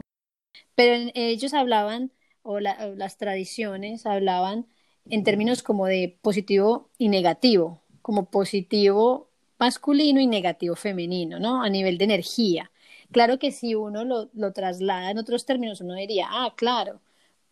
Pero 0.75 1.12
ellos 1.14 1.54
hablaban, 1.54 2.12
o, 2.46 2.60
las 2.60 3.18
tradiciones 3.18 4.06
hablaban 4.06 4.68
en 5.10 5.24
términos 5.24 5.64
como 5.64 5.88
de 5.88 6.18
positivo 6.22 6.90
y 6.98 7.10
negativo, 7.10 7.82
como 8.02 8.30
positivo 8.30 9.30
masculino 9.60 10.20
y 10.20 10.28
negativo 10.28 10.75
femenino, 10.75 11.40
¿no? 11.40 11.64
A 11.64 11.70
nivel 11.70 11.98
de 11.98 12.06
energía. 12.06 12.72
Claro 13.12 13.40
que 13.40 13.52
si 13.52 13.75
uno 13.75 14.04
lo, 14.06 14.30
lo 14.34 14.54
traslada 14.54 15.12
en 15.12 15.18
otros 15.18 15.46
términos, 15.46 15.82
uno 15.82 15.96
diría, 15.96 16.28
ah, 16.30 16.54
claro, 16.56 17.02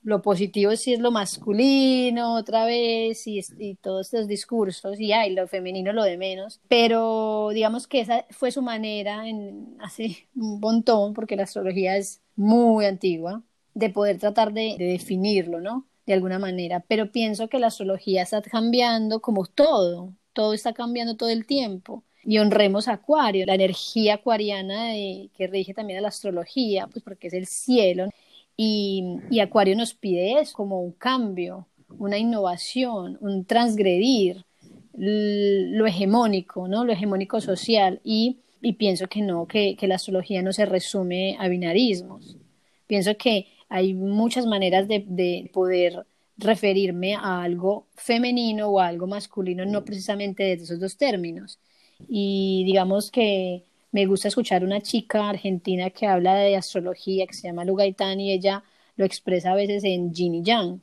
lo 0.04 0.22
positivo 0.22 0.76
sí 0.76 0.94
es 0.94 1.00
lo 1.00 1.12
masculino 1.12 2.36
otra 2.36 2.66
vez 2.66 3.26
y, 3.28 3.40
y, 3.58 3.76
todos 3.76 4.08
estos 4.08 4.28
discursos 4.28 5.00
y 5.00 5.14
ay, 5.14 5.34
lo 5.34 5.48
femenino 5.48 5.94
lo 5.94 6.04
de 6.04 6.18
menos, 6.18 6.60
pero 6.68 7.50
digamos 7.54 7.88
que 7.88 8.02
esa 8.02 8.26
fue 8.30 8.52
su 8.52 8.62
manera 8.62 9.28
en, 9.28 9.78
hace 9.80 10.28
un 10.36 10.60
montón, 10.60 11.14
porque 11.14 11.36
la 11.36 11.44
astrología 11.44 11.98
es 11.98 12.22
muy 12.36 12.86
antigua, 12.86 13.44
de 13.74 13.90
poder 13.90 14.20
tratar 14.20 14.54
de, 14.54 14.76
de 14.78 14.86
definirlo, 14.86 15.62
¿no? 15.62 15.86
De 16.06 16.14
alguna 16.14 16.40
manera, 16.40 16.84
pero 16.88 17.12
pienso 17.12 17.48
que 17.48 17.60
la 17.60 17.68
astrología 17.68 18.24
está 18.24 18.42
cambiando 18.42 19.22
como 19.22 19.46
todo, 19.46 20.14
todo 20.34 20.54
está 20.54 20.74
cambiando 20.74 21.16
todo 21.16 21.30
el 21.30 21.46
tiempo 21.46 22.04
y 22.26 22.38
honremos 22.38 22.88
a 22.88 22.94
Acuario, 22.94 23.46
la 23.46 23.56
energía 23.56 24.16
acuariana 24.16 24.94
que 24.94 25.48
rige 25.48 25.74
también 25.74 26.00
a 26.00 26.02
la 26.02 26.08
astrología, 26.10 26.88
pues 26.88 27.04
porque 27.04 27.28
es 27.28 27.34
el 27.34 27.48
cielo 27.48 28.10
y, 28.56 29.18
y 29.30 29.40
Acuario 29.40 29.76
nos 29.76 29.94
pide 29.94 30.40
eso, 30.40 30.54
como 30.56 30.82
un 30.82 30.92
cambio, 30.92 31.68
una 31.98 32.18
innovación, 32.18 33.18
un 33.22 33.46
transgredir 33.46 34.46
lo 34.96 35.88
hegemónico, 35.88 36.68
¿no? 36.68 36.86
Lo 36.86 36.94
hegemónico 36.94 37.42
social 37.42 38.00
y, 38.04 38.38
y 38.62 38.74
pienso 38.74 39.08
que 39.08 39.22
no, 39.22 39.48
que, 39.48 39.76
que, 39.76 39.88
la 39.88 39.96
astrología 39.96 40.44
no 40.44 40.54
se 40.54 40.66
resume 40.66 41.36
a 41.40 41.48
binarismos. 41.48 42.38
Pienso 42.86 43.18
que 43.18 43.48
hay 43.74 43.96
muchas 43.96 44.46
maneras 44.46 44.88
de, 44.88 45.04
de 45.08 45.50
poder 45.52 46.06
referirme 46.38 47.16
a 47.16 47.42
algo 47.42 47.88
femenino 47.96 48.68
o 48.70 48.80
a 48.80 48.86
algo 48.86 49.08
masculino, 49.08 49.66
no 49.66 49.84
precisamente 49.84 50.44
desde 50.44 50.66
esos 50.66 50.80
dos 50.80 50.96
términos. 50.96 51.58
Y 52.08 52.64
digamos 52.68 53.10
que 53.10 53.64
me 53.92 54.06
gusta 54.06 54.28
escuchar 54.28 54.64
una 54.64 54.82
chica 54.82 55.28
argentina 55.28 55.90
que 55.90 56.06
habla 56.06 56.36
de 56.36 56.56
astrología, 56.56 57.26
que 57.26 57.34
se 57.34 57.48
llama 57.48 57.66
Lugaitán, 57.66 58.20
y 58.20 58.32
ella 58.32 58.64
lo 58.96 59.06
expresa 59.06 59.54
a 59.54 59.56
veces 59.56 59.84
en 59.86 60.14
yin 60.14 60.36
y 60.36 60.44
yang. 60.44 60.80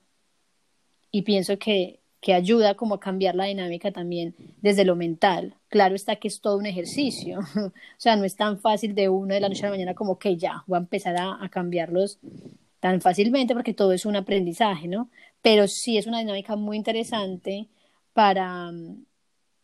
Y 1.12 1.22
pienso 1.22 1.60
que, 1.60 2.00
que 2.20 2.34
ayuda 2.34 2.74
como 2.74 2.96
a 2.96 3.00
cambiar 3.00 3.36
la 3.36 3.44
dinámica 3.44 3.92
también 3.92 4.34
desde 4.62 4.84
lo 4.84 4.96
mental. 4.96 5.54
Claro 5.68 5.94
está 5.94 6.16
que 6.16 6.26
es 6.26 6.40
todo 6.40 6.56
un 6.58 6.66
ejercicio. 6.66 7.38
o 7.56 7.72
sea, 7.98 8.16
no 8.16 8.24
es 8.24 8.34
tan 8.34 8.58
fácil 8.58 8.96
de 8.96 9.08
uno 9.08 9.32
de 9.34 9.40
la 9.40 9.48
noche 9.48 9.62
a 9.62 9.66
la 9.66 9.74
mañana 9.76 9.94
como 9.94 10.18
que 10.18 10.36
ya, 10.36 10.64
voy 10.66 10.76
a 10.76 10.80
empezar 10.80 11.16
a, 11.16 11.38
a 11.40 11.48
cambiarlos 11.48 12.18
tan 12.80 13.00
fácilmente 13.00 13.54
porque 13.54 13.74
todo 13.74 13.92
es 13.92 14.06
un 14.06 14.16
aprendizaje, 14.16 14.88
¿no? 14.88 15.10
Pero 15.42 15.68
sí 15.68 15.98
es 15.98 16.06
una 16.06 16.18
dinámica 16.18 16.56
muy 16.56 16.76
interesante 16.76 17.68
para, 18.12 18.70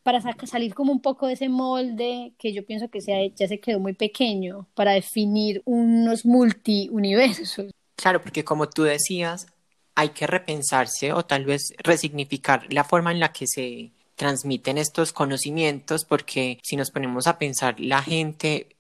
para 0.03 0.21
salir 0.47 0.75
como 0.75 0.93
un 0.93 1.01
poco 1.01 1.27
de 1.27 1.33
ese 1.33 1.49
molde 1.49 2.35
que 2.39 2.53
yo 2.53 2.65
pienso 2.65 2.89
que 2.89 3.01
ya 3.01 3.49
se 3.49 3.61
quedó 3.61 3.81
muy 3.81 3.95
pequeño 3.95 4.69
para 4.75 4.93
definir 4.93 5.63
unos 5.65 6.25
multiuniversos. 6.25 7.71
Claro, 7.97 8.23
porque 8.23 8.45
como 8.45 8.69
tú 8.69 8.85
decías, 8.85 9.47
hay 9.95 10.11
que 10.11 10.27
repensarse 10.27 11.13
o 11.13 11.25
tal 11.25 11.47
vez 11.47 11.73
resignificar 11.79 12.73
la 12.73 12.85
forma 12.85 13.11
en 13.11 13.21
la 13.21 13.33
que 13.33 13.47
se 13.47 13.93
transmiten 14.15 14.79
estos 14.79 15.13
conocimientos, 15.13 16.05
porque 16.05 16.59
si 16.63 16.77
nos 16.77 16.91
ponemos 16.91 17.27
a 17.27 17.39
pensar, 17.39 17.81
la 17.81 18.03
gente 18.03 18.76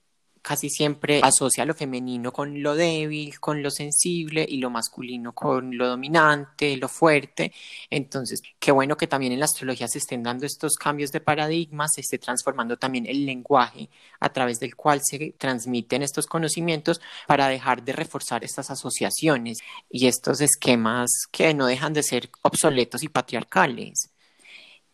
casi 0.47 0.71
siempre 0.71 1.21
asocia 1.25 1.65
lo 1.65 1.75
femenino 1.75 2.33
con 2.33 2.63
lo 2.63 2.77
débil, 2.77 3.41
con 3.41 3.65
lo 3.65 3.71
sensible 3.71 4.47
y 4.49 4.59
lo 4.59 4.71
masculino 4.71 5.33
con 5.33 5.77
lo 5.77 5.89
dominante, 5.89 6.77
lo 6.77 6.89
fuerte. 6.89 7.53
Entonces, 7.91 8.41
qué 8.61 8.71
bueno 8.71 8.97
que 8.97 9.09
también 9.09 9.33
en 9.33 9.41
la 9.41 9.47
astrología 9.47 9.89
se 9.89 9.99
estén 9.99 10.23
dando 10.23 10.47
estos 10.47 10.77
cambios 10.77 11.11
de 11.11 11.21
paradigmas, 11.21 11.95
se 11.95 12.03
esté 12.03 12.19
transformando 12.19 12.77
también 12.77 13.07
el 13.07 13.27
lenguaje 13.27 13.91
a 14.21 14.29
través 14.29 14.61
del 14.61 14.77
cual 14.77 15.01
se 15.03 15.35
transmiten 15.37 16.05
estos 16.05 16.27
conocimientos 16.27 17.01
para 17.27 17.49
dejar 17.49 17.83
de 17.83 17.95
reforzar 17.95 18.45
estas 18.45 18.71
asociaciones 18.71 19.59
y 19.91 20.07
estos 20.07 20.41
esquemas 20.41 21.11
que 21.33 21.55
no 21.55 21.67
dejan 21.67 21.93
de 21.93 22.05
ser 22.05 22.31
obsoletos 22.43 23.03
y 23.03 23.09
patriarcales. 23.09 24.13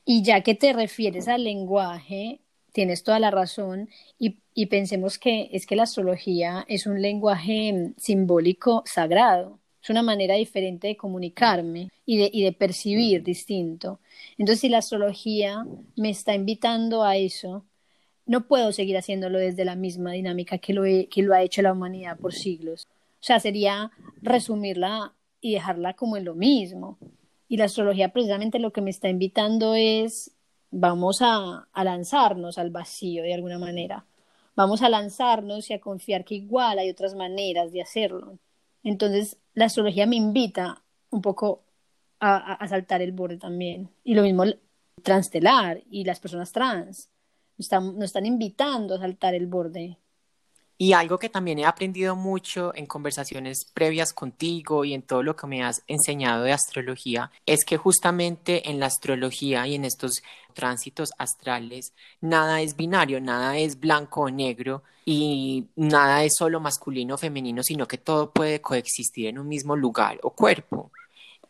Y 0.06 0.24
ya 0.24 0.40
que 0.40 0.54
te 0.54 0.72
refieres 0.72 1.28
al 1.28 1.44
lenguaje, 1.44 2.40
tienes 2.72 3.04
toda 3.04 3.18
la 3.18 3.30
razón 3.30 3.88
y, 4.18 4.38
y, 4.54 4.66
pensemos 4.66 5.18
que 5.18 5.48
es 5.52 5.66
que 5.66 5.76
la 5.76 5.84
astrología 5.84 6.64
es 6.68 6.86
un 6.86 7.00
lenguaje 7.00 7.72
mm, 7.72 7.94
simbólico 7.98 8.82
sagrado, 8.86 9.58
es 9.82 9.90
una 9.90 10.02
manera 10.02 10.34
diferente 10.36 10.88
de 10.88 10.96
comunicarme 10.96 11.90
y 12.06 12.18
de, 12.18 12.30
y 12.32 12.44
de 12.44 12.52
percibir 12.52 13.22
distinto. 13.22 14.00
Entonces, 14.38 14.60
si 14.60 14.68
la 14.68 14.78
astrología 14.78 15.66
me 15.96 16.10
está 16.10 16.34
invitando 16.34 17.04
a 17.04 17.16
eso, 17.16 17.64
no 18.26 18.46
puedo 18.46 18.72
seguir 18.72 18.96
haciéndolo 18.96 19.38
desde 19.38 19.64
la 19.64 19.74
misma 19.74 20.12
dinámica 20.12 20.58
que 20.58 20.72
lo, 20.72 20.82
que 20.82 21.22
lo 21.22 21.34
ha 21.34 21.42
hecho 21.42 21.62
la 21.62 21.72
humanidad 21.72 22.16
por 22.18 22.32
siglos. 22.32 22.86
O 23.20 23.24
sea, 23.24 23.40
sería 23.40 23.90
resumirla 24.20 25.14
y 25.40 25.54
dejarla 25.54 25.94
como 25.94 26.16
en 26.16 26.24
lo 26.24 26.34
mismo. 26.34 26.98
Y 27.48 27.56
la 27.56 27.64
astrología 27.64 28.12
precisamente 28.12 28.58
lo 28.58 28.72
que 28.72 28.80
me 28.80 28.90
está 28.90 29.08
invitando 29.08 29.74
es 29.74 30.32
vamos 30.72 31.20
a, 31.22 31.68
lanzarnos 31.84 32.58
al 32.58 32.70
vacío 32.70 33.22
de 33.22 33.34
alguna 33.34 33.58
manera. 33.58 34.04
Vamos 34.56 34.82
a 34.82 34.88
lanzarnos 34.88 35.70
y 35.70 35.74
a 35.74 35.80
confiar 35.80 36.24
que 36.24 36.34
igual 36.34 36.78
hay 36.78 36.90
otras 36.90 37.14
maneras 37.14 37.72
de 37.72 37.82
hacerlo. 37.82 38.38
Entonces, 38.82 39.38
la 39.54 39.66
astrología 39.66 40.06
me 40.06 40.16
invita 40.16 40.82
un 41.10 41.22
poco 41.22 41.62
a, 42.18 42.54
a, 42.54 42.68
saltar 42.68 43.02
el 43.02 43.12
borde 43.12 43.36
también. 43.38 43.90
Y 44.02 44.14
lo 44.14 44.22
mismo 44.22 44.44
transtelar 45.02 45.82
y 45.90 46.04
las 46.04 46.20
personas 46.20 46.52
trans. 46.52 47.10
Están, 47.58 47.94
nos 47.94 48.06
están 48.06 48.26
invitando 48.26 48.94
a 48.94 48.98
saltar 48.98 49.34
el 49.34 49.46
borde. 49.46 49.98
Y 50.82 50.94
algo 50.94 51.16
que 51.16 51.28
también 51.28 51.60
he 51.60 51.64
aprendido 51.64 52.16
mucho 52.16 52.74
en 52.74 52.86
conversaciones 52.86 53.70
previas 53.72 54.12
contigo 54.12 54.84
y 54.84 54.94
en 54.94 55.02
todo 55.02 55.22
lo 55.22 55.36
que 55.36 55.46
me 55.46 55.62
has 55.62 55.84
enseñado 55.86 56.42
de 56.42 56.52
astrología 56.52 57.30
es 57.46 57.64
que 57.64 57.76
justamente 57.76 58.68
en 58.68 58.80
la 58.80 58.86
astrología 58.86 59.64
y 59.68 59.76
en 59.76 59.84
estos 59.84 60.24
tránsitos 60.54 61.10
astrales 61.18 61.92
nada 62.20 62.62
es 62.62 62.74
binario, 62.74 63.20
nada 63.20 63.58
es 63.58 63.78
blanco 63.78 64.22
o 64.22 64.30
negro 64.30 64.82
y 65.04 65.68
nada 65.76 66.24
es 66.24 66.32
solo 66.36 66.58
masculino 66.58 67.14
o 67.14 67.18
femenino, 67.18 67.62
sino 67.62 67.86
que 67.86 67.98
todo 67.98 68.32
puede 68.32 68.60
coexistir 68.60 69.28
en 69.28 69.38
un 69.38 69.46
mismo 69.46 69.76
lugar 69.76 70.18
o 70.24 70.30
cuerpo. 70.30 70.90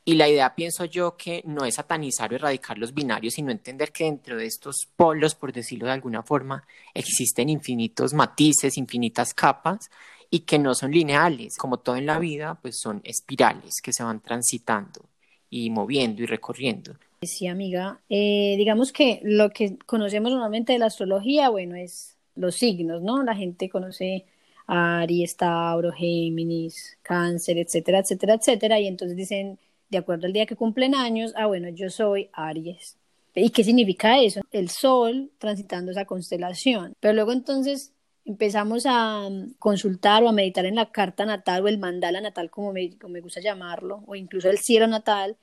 Y 0.05 0.15
la 0.15 0.29
idea, 0.29 0.55
pienso 0.55 0.85
yo, 0.85 1.17
que 1.17 1.43
no 1.47 1.65
es 1.65 1.77
satanizar 1.77 2.33
o 2.33 2.37
erradicar 2.37 2.77
los 2.77 2.93
binarios, 2.93 3.35
sino 3.35 3.53
entender 3.53 3.93
que 3.93 4.05
dentro 4.05 4.37
de 4.37 4.47
estos 4.47 4.89
polos, 4.97 5.37
por 5.37 5.53
decirlo 5.53 5.87
de 5.87 5.93
alguna 5.93 6.23
forma, 6.25 6.67
existen 6.93 7.49
infinitos 7.49 8.13
matices, 8.13 8.77
infinitas 8.79 9.33
capas 9.33 9.91
y 10.29 10.41
que 10.41 10.59
no 10.59 10.75
son 10.75 10.91
lineales. 10.91 11.57
Como 11.57 11.79
todo 11.79 11.95
en 11.97 12.07
la 12.07 12.19
vida, 12.19 12.59
pues 12.61 12.81
son 12.81 13.01
espirales 13.05 13.81
que 13.81 13.93
se 13.93 14.03
van 14.03 14.21
transitando 14.21 15.09
y 15.49 15.71
moviendo 15.71 16.23
y 16.23 16.27
recorriendo. 16.27 16.97
Sí, 17.23 17.47
amiga. 17.47 18.01
Eh, 18.09 18.57
digamos 18.57 18.91
que 18.91 19.21
lo 19.23 19.51
que 19.51 19.77
conocemos 19.87 20.33
normalmente 20.33 20.73
de 20.73 20.81
la 20.81 20.87
astrología, 20.87 21.49
bueno, 21.51 21.77
es 21.77 22.17
los 22.35 22.57
signos, 22.57 23.03
¿no? 23.03 23.23
La 23.23 23.37
gente 23.37 23.69
conoce 23.69 24.25
Aries, 24.67 25.37
Tauro, 25.37 25.93
Géminis, 25.93 26.99
Cáncer, 27.03 27.59
etcétera, 27.59 28.01
etcétera, 28.01 28.35
etcétera, 28.35 28.81
y 28.81 28.89
entonces 28.89 29.17
dicen 29.17 29.59
de 29.93 29.99
acuerdo 29.99 30.27
al 30.27 30.33
día 30.33 30.47
que 30.47 30.57
cumplen 30.57 30.95
años, 30.95 31.35
ah, 31.37 31.47
bueno, 31.47 31.69
yo 31.69 31.91
soy 31.91 32.31
Aries. 32.33 32.97
¿Y 33.35 33.51
qué 33.51 33.63
significa 33.63 34.19
eso? 34.21 34.41
El 34.51 34.71
sol 34.71 35.31
transitando 35.39 35.93
esa 35.93 36.07
constelación. 36.07 36.95
Pero 36.99 37.13
luego 37.15 37.33
entonces 37.33 37.93
empezamos 38.25 38.87
a 38.87 39.29
mm, 39.29 39.55
consultar 39.59 40.23
o 40.23 40.31
a 40.31 40.33
meditar 40.33 40.65
en 40.65 40.77
la 40.77 40.91
carta 40.91 41.27
natal 41.27 41.63
o 41.63 41.69
el 41.69 41.79
mandala 41.79 42.23
natal, 42.23 42.51
como 42.51 42.73
me, 42.73 43.21
gusta 43.21 43.41
llamarlo, 43.41 44.03
o 44.07 44.15
incluso 44.15 44.49
el 44.49 44.59
cielo 44.59 44.87
natal. 44.87 45.37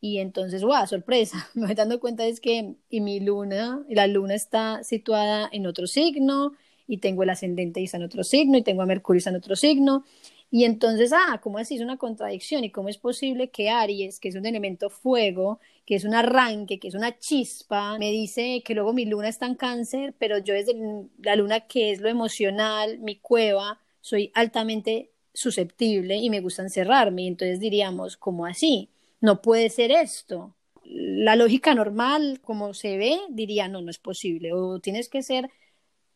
Y 0.00 0.18
entonces, 0.18 0.62
¡guau! 0.62 0.86
Sorpresa, 0.86 1.48
me 1.54 1.66
voy 1.66 1.74
dando 1.74 1.98
cuenta 1.98 2.24
es 2.24 2.38
que 2.40 2.74
y 2.88 3.00
mi 3.00 3.18
luna, 3.18 3.82
la 3.88 4.06
luna 4.06 4.34
está 4.36 4.84
situada 4.84 5.48
en 5.52 5.66
otro 5.66 5.88
signo, 5.88 6.52
y 6.86 6.98
tengo 6.98 7.24
el 7.24 7.30
ascendente 7.30 7.80
y 7.80 7.84
está 7.84 7.96
en 7.96 8.04
otro 8.04 8.22
signo, 8.22 8.56
y 8.58 8.62
tengo 8.62 8.82
a 8.82 8.86
Mercurio 8.86 9.18
y 9.18 9.20
está 9.20 9.30
en 9.30 9.36
otro 9.36 9.56
signo, 9.56 10.04
y 10.50 10.64
entonces, 10.64 11.12
ah, 11.12 11.40
¿cómo 11.42 11.58
así? 11.58 11.76
Es 11.76 11.82
una 11.82 11.98
contradicción. 11.98 12.64
¿Y 12.64 12.70
cómo 12.70 12.88
es 12.88 12.96
posible 12.96 13.50
que 13.50 13.68
Aries, 13.68 14.18
que 14.18 14.28
es 14.28 14.34
un 14.34 14.46
elemento 14.46 14.88
fuego, 14.88 15.60
que 15.84 15.94
es 15.94 16.04
un 16.04 16.14
arranque, 16.14 16.78
que 16.78 16.88
es 16.88 16.94
una 16.94 17.18
chispa, 17.18 17.98
me 17.98 18.10
dice 18.10 18.62
que 18.64 18.74
luego 18.74 18.92
mi 18.94 19.04
luna 19.04 19.28
está 19.28 19.46
en 19.46 19.56
cáncer, 19.56 20.14
pero 20.18 20.38
yo 20.38 20.54
desde 20.54 20.74
la 21.18 21.36
luna 21.36 21.60
que 21.60 21.90
es 21.90 22.00
lo 22.00 22.08
emocional, 22.08 22.98
mi 23.00 23.16
cueva, 23.16 23.80
soy 24.00 24.30
altamente 24.34 25.12
susceptible 25.34 26.16
y 26.16 26.30
me 26.30 26.40
gusta 26.40 26.62
encerrarme. 26.62 27.22
Y 27.22 27.28
entonces 27.28 27.60
diríamos, 27.60 28.16
¿cómo 28.16 28.46
así? 28.46 28.88
No 29.20 29.42
puede 29.42 29.68
ser 29.68 29.90
esto. 29.90 30.54
La 30.84 31.36
lógica 31.36 31.74
normal, 31.74 32.40
como 32.42 32.72
se 32.72 32.96
ve, 32.96 33.18
diría, 33.28 33.68
no, 33.68 33.82
no 33.82 33.90
es 33.90 33.98
posible. 33.98 34.54
O 34.54 34.80
tienes 34.80 35.10
que 35.10 35.22
ser 35.22 35.50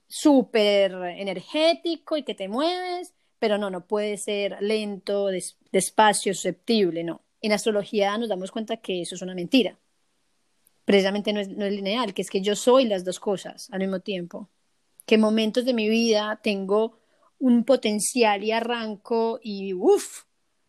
súper 0.08 0.94
energético 1.18 2.16
y 2.16 2.22
que 2.22 2.34
te 2.34 2.48
mueves 2.48 3.14
pero 3.42 3.58
no, 3.58 3.70
no 3.70 3.88
puede 3.88 4.18
ser 4.18 4.56
lento, 4.61 5.26
despacio, 5.72 6.32
susceptible, 6.32 7.02
no. 7.02 7.22
En 7.40 7.50
astrología 7.50 8.16
nos 8.16 8.28
damos 8.28 8.52
cuenta 8.52 8.76
que 8.76 9.02
eso 9.02 9.16
es 9.16 9.22
una 9.22 9.34
mentira. 9.34 9.76
Precisamente 10.84 11.32
no 11.32 11.40
es, 11.40 11.49
no 11.49 11.64
es 11.64 11.72
lineal, 11.72 12.14
que 12.14 12.22
es 12.22 12.30
que 12.30 12.40
yo 12.40 12.54
soy 12.54 12.84
las 12.84 13.04
dos 13.04 13.18
cosas 13.18 13.68
al 13.72 13.80
mismo 13.80 13.99
tiempo. 13.99 14.49
Que 15.06 15.18
momentos 15.18 15.64
de 15.64 15.75
mi 15.75 15.88
vida 15.88 16.38
tengo 16.40 17.00
un 17.40 17.64
potencial 17.64 18.44
y 18.44 18.52
arranco 18.52 19.40
y 19.42 19.75
uff, 19.75 20.22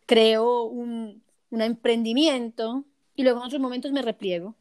creo 0.04 0.64
un, 0.64 1.22
un 1.50 1.62
emprendimiento 1.62 2.86
y 3.14 3.22
luego 3.22 3.38
en 3.38 3.46
otros 3.46 3.62
momentos 3.62 3.92
me 3.92 4.02
repliego. 4.02 4.56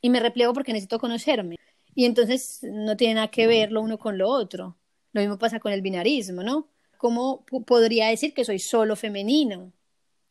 Y 0.00 0.08
me 0.08 0.20
repliego 0.20 0.54
porque 0.54 0.72
necesito 0.72 0.98
conocerme. 0.98 1.56
Y 1.94 2.06
entonces 2.06 2.60
no 2.62 2.96
tiene 2.96 3.16
nada 3.16 3.28
que 3.28 3.46
ver 3.46 3.70
lo 3.70 3.82
uno 3.82 3.98
con 3.98 4.16
lo 4.16 4.30
otro. 4.30 4.78
Lo 5.12 5.20
mismo 5.20 5.36
pasa 5.36 5.60
con 5.60 5.72
el 5.72 5.82
binarismo, 5.82 6.42
¿no? 6.42 6.69
¿Cómo 7.00 7.46
podría 7.66 8.08
decir 8.08 8.34
que 8.34 8.44
soy 8.44 8.58
solo 8.58 8.94
femenino? 8.94 9.72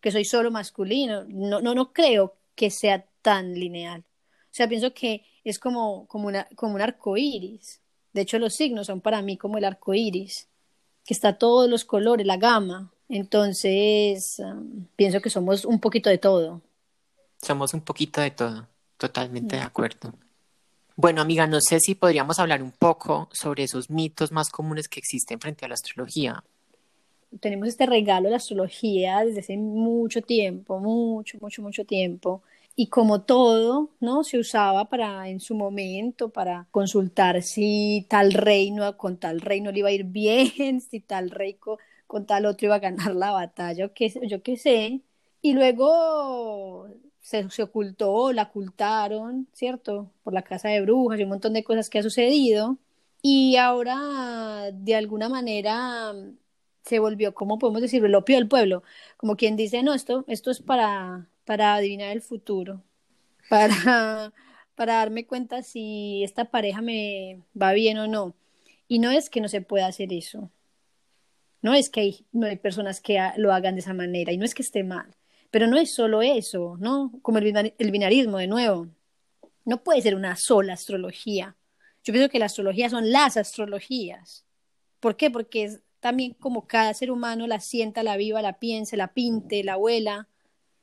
Que 0.02 0.12
soy 0.12 0.24
solo 0.24 0.52
masculino. 0.52 1.26
No, 1.28 1.62
no, 1.62 1.74
no 1.74 1.92
creo 1.92 2.36
que 2.54 2.70
sea 2.70 3.08
tan 3.24 3.56
lineal. 3.56 4.02
O 4.02 4.52
sea, 4.52 4.70
pienso 4.70 4.94
que 4.94 5.26
es 5.44 5.58
como, 5.58 6.06
como, 6.08 6.28
una, 6.28 6.48
como 6.56 6.76
un 6.76 6.82
arco 6.82 7.18
iris. 7.18 7.82
De 8.14 8.22
hecho, 8.22 8.38
los 8.38 8.54
signos 8.54 8.86
son 8.86 9.02
para 9.02 9.24
mí 9.24 9.36
como 9.36 9.58
el 9.58 9.66
arco 9.66 9.96
iris, 9.96 10.48
que 11.04 11.16
está 11.16 11.40
todos 11.40 11.68
los 11.68 11.86
colores, 11.86 12.28
la 12.28 12.38
gama. 12.38 12.92
Entonces, 13.10 14.36
um, 14.38 14.86
pienso 14.96 15.22
que 15.22 15.32
somos 15.32 15.66
un 15.66 15.80
poquito 15.80 16.12
de 16.12 16.20
todo. 16.20 16.62
Somos 17.42 17.74
un 17.74 17.82
poquito 17.82 18.22
de 18.22 18.30
todo, 18.30 18.68
totalmente 18.98 19.56
de 19.56 19.64
acuerdo. 19.64 20.14
Bueno, 20.96 21.22
amiga, 21.22 21.48
no 21.48 21.62
sé 21.62 21.80
si 21.80 21.96
podríamos 21.96 22.38
hablar 22.38 22.62
un 22.62 22.72
poco 22.72 23.28
sobre 23.32 23.64
esos 23.64 23.90
mitos 23.90 24.32
más 24.32 24.52
comunes 24.52 24.88
que 24.88 25.00
existen 25.00 25.40
frente 25.40 25.66
a 25.66 25.70
la 25.70 25.74
astrología 25.74 26.44
tenemos 27.40 27.68
este 27.68 27.86
regalo 27.86 28.26
de 28.26 28.32
la 28.32 28.38
astrología 28.38 29.24
desde 29.24 29.42
hace 29.42 29.58
mucho 29.58 30.22
tiempo, 30.22 30.80
mucho, 30.80 31.38
mucho, 31.42 31.62
mucho 31.62 31.86
tiempo. 31.86 32.42
Y 32.76 32.88
como 32.88 33.22
todo, 33.24 33.92
¿no? 34.00 34.24
Se 34.24 34.40
usaba 34.40 34.86
para, 34.90 35.28
en 35.30 35.40
su 35.40 35.56
momento, 35.56 36.30
para 36.30 36.68
consultar 36.72 37.42
si 37.44 38.06
tal 38.10 38.34
reino 38.34 38.98
con 38.98 39.18
tal 39.18 39.42
reino 39.42 39.72
le 39.72 39.80
iba 39.80 39.90
a 39.90 39.92
ir 39.92 40.06
bien, 40.06 40.82
si 40.90 41.02
tal 41.02 41.30
rey 41.30 41.56
con, 41.56 42.26
tal 42.26 42.46
otro 42.46 42.68
iba 42.68 42.76
a 42.76 42.80
ganar 42.80 43.16
la 43.16 43.32
batalla, 43.32 43.86
o 43.86 43.94
qué, 43.94 44.12
yo 44.28 44.42
qué 44.44 44.58
sé. 44.58 45.02
Y 45.42 45.54
luego 45.54 46.88
se, 47.22 47.50
se, 47.50 47.64
ocultó, 47.64 48.32
la 48.34 48.44
ocultaron, 48.44 49.48
¿cierto? 49.54 50.12
Por 50.24 50.34
la 50.34 50.44
casa 50.44 50.70
de 50.70 50.82
brujas 50.82 51.20
y 51.20 51.24
un 51.24 51.30
montón 51.30 51.54
de 51.54 51.64
cosas 51.64 51.90
que 51.90 52.00
ha 52.00 52.04
sucedido. 52.04 52.78
Y 53.22 53.58
ahora, 53.58 54.72
de 54.74 54.96
alguna 54.96 55.28
manera, 55.30 56.14
se 56.90 57.00
volvió, 57.00 57.34
como 57.34 57.60
podemos 57.60 57.82
decir, 57.82 58.04
el 58.04 58.16
opio 58.16 58.38
del 58.38 58.48
pueblo, 58.48 58.84
como 59.18 59.38
quien 59.38 59.56
dice, 59.56 59.84
no, 59.84 59.94
esto, 59.94 60.26
esto 60.28 60.52
es 60.52 60.62
para, 60.62 61.30
para 61.46 61.76
adivinar 61.76 62.12
el 62.12 62.22
futuro, 62.22 62.84
para, 63.50 64.34
para 64.76 64.96
darme 64.96 65.26
cuenta 65.28 65.64
si 65.64 66.24
esta 66.24 66.46
pareja 66.46 66.82
me 66.82 67.44
va 67.60 67.74
bien 67.74 67.98
o 68.00 68.08
no. 68.08 68.36
Y 68.88 69.00
no 69.00 69.12
es 69.12 69.30
que 69.30 69.42
no 69.42 69.50
se 69.50 69.62
pueda 69.62 69.88
hacer 69.88 70.12
eso, 70.14 70.52
no 71.62 71.74
es 71.74 71.90
que 71.90 72.02
hay, 72.02 72.26
no 72.32 72.48
hay 72.48 72.58
personas 72.58 73.02
que 73.02 73.20
lo 73.38 73.54
hagan 73.54 73.76
de 73.76 73.82
esa 73.82 73.94
manera 73.94 74.32
y 74.32 74.38
no 74.38 74.46
es 74.46 74.56
que 74.56 74.64
esté 74.64 74.84
mal, 74.84 75.16
pero 75.52 75.68
no 75.68 75.78
es 75.78 75.94
solo 75.94 76.22
eso, 76.22 76.78
¿no? 76.80 77.12
Como 77.22 77.38
el, 77.40 77.74
el 77.78 77.92
binarismo, 77.92 78.38
de 78.38 78.48
nuevo, 78.48 78.88
no 79.66 79.84
puede 79.84 80.02
ser 80.02 80.16
una 80.16 80.36
sola 80.36 80.74
astrología. 80.74 81.56
Yo 82.04 82.14
pienso 82.14 82.30
que 82.30 82.40
la 82.40 82.46
astrología 82.46 82.90
son 82.90 83.12
las 83.12 83.38
astrologías. 83.38 84.46
¿Por 85.00 85.16
qué? 85.18 85.30
Porque 85.30 85.66
es 85.66 85.82
también 86.00 86.34
como 86.34 86.68
cada 86.68 86.94
ser 86.94 87.12
humano 87.12 87.48
la 87.48 87.60
sienta, 87.60 88.04
la 88.04 88.18
viva, 88.18 88.42
la 88.42 88.60
piense, 88.60 88.98
la 88.98 89.14
pinte, 89.14 89.64
la 89.64 89.74
abuela, 89.74 90.28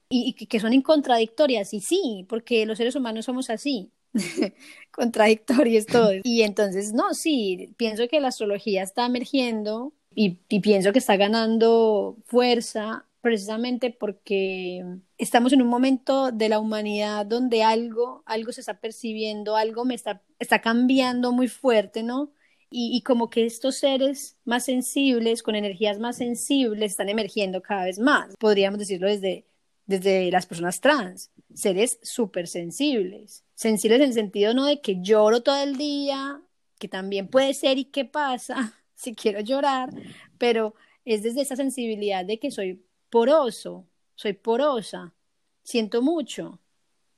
y, 0.09 0.35
que 0.35 0.61
son 0.61 0.73
incontradictorias, 0.73 1.75
y 1.75 1.81
sí, 1.81 2.27
porque 2.29 2.65
los 2.67 2.79
seres 2.79 2.95
humanos 2.95 3.25
somos 3.25 3.51
así, 3.51 3.91
contradictorios 4.91 5.87
todos. 5.87 6.17
Y 6.23 6.43
entonces, 6.43 6.93
no, 6.93 7.15
sí, 7.15 7.75
pienso 7.77 8.09
que 8.09 8.21
la 8.21 8.29
astrología 8.29 8.83
está 8.83 9.07
emergiendo 9.07 9.93
y, 10.15 10.39
y 10.49 10.61
pienso 10.61 10.93
que 10.93 11.01
está 11.01 11.17
ganando 11.17 12.17
fuerza 12.25 13.07
precisamente 13.27 13.91
porque 13.91 14.85
estamos 15.19 15.53
en 15.53 15.61
un 15.61 15.67
momento 15.67 16.31
de 16.31 16.49
la 16.49 16.61
humanidad 16.61 17.27
donde 17.27 17.65
algo, 17.65 18.23
algo 18.25 18.53
se 18.53 18.61
está 18.61 18.79
percibiendo, 18.79 19.57
algo 19.57 19.85
me 19.85 19.97
está, 19.97 20.23
está 20.39 20.61
cambiando 20.61 21.33
muy 21.33 21.49
fuerte, 21.49 22.05
¿no? 22.05 22.31
Y, 22.71 23.01
como 23.03 23.31
que 23.31 23.47
estos 23.47 23.77
seres 23.77 24.37
más 24.45 24.65
sensibles, 24.65 25.43
con 25.43 25.55
energías 25.55 25.99
más 25.99 26.17
sensibles, 26.17 26.93
están 26.93 27.09
emergiendo 27.09 27.63
cada 27.63 27.85
vez 27.85 27.99
más. 27.99 28.35
Podríamos 28.39 28.79
decirlo 28.79 29.07
desde, 29.07 29.47
desde 29.87 30.31
las 30.31 30.47
personas 30.47 30.81
trans, 30.81 31.31
seres 31.55 31.99
súper 32.03 32.49
sensibles. 32.49 33.45
Sensibles 33.55 34.01
en 34.01 34.07
el 34.09 34.15
sentido 34.15 34.53
no 34.53 34.67
de 34.67 34.81
que 34.81 35.01
lloro 35.01 35.43
todo 35.43 35.63
el 35.63 35.77
día, 35.77 36.43
que 36.79 36.89
también 36.89 37.29
puede 37.29 37.55
ser 37.55 37.79
y 37.79 37.87
qué 37.87 38.05
pasa 38.05 38.75
si 38.95 39.15
quiero 39.15 39.41
llorar, 39.41 39.91
pero 40.39 40.75
es 41.05 41.23
desde 41.23 41.43
esa 41.43 41.57
sensibilidad 41.57 42.25
de 42.25 42.39
que 42.39 42.51
soy 42.51 42.85
poroso, 43.11 43.87
soy 44.17 44.33
porosa, 44.33 45.15
siento 45.63 46.03
mucho, 46.03 46.61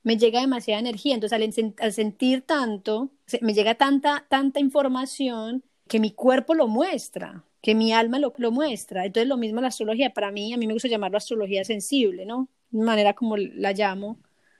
me 0.02 0.16
llega 0.16 0.40
demasiada 0.40 0.80
energía. 0.80 1.14
Entonces, 1.14 1.52
al, 1.80 1.92
sentir 1.92 2.42
tanto, 2.42 3.10
me 3.40 3.54
llega 3.54 3.74
tanta, 3.74 4.26
tanta 4.28 4.60
información 4.60 5.64
que 5.88 6.00
mi 6.00 6.12
cuerpo 6.12 6.54
lo 6.54 6.68
muestra, 6.68 7.44
que 7.62 7.74
mi 7.74 7.92
alma 7.92 8.18
lo, 8.18 8.32
lo 8.36 8.50
muestra. 8.50 9.04
Entonces, 9.06 9.28
lo 9.28 9.36
mismo 9.36 9.60
la 9.60 9.68
astrología. 9.68 10.12
Para 10.14 10.30
mí, 10.32 10.52
a 10.52 10.56
mí 10.56 10.66
me 10.66 10.74
gusta 10.74 10.88
llamarlo 10.88 11.18
astrología 11.18 11.64
sensible, 11.64 12.26
¿no? 12.26 12.48
De 12.70 12.84
manera 12.84 13.14
como 13.14 13.36
la 13.36 13.72
llamo 13.72 14.18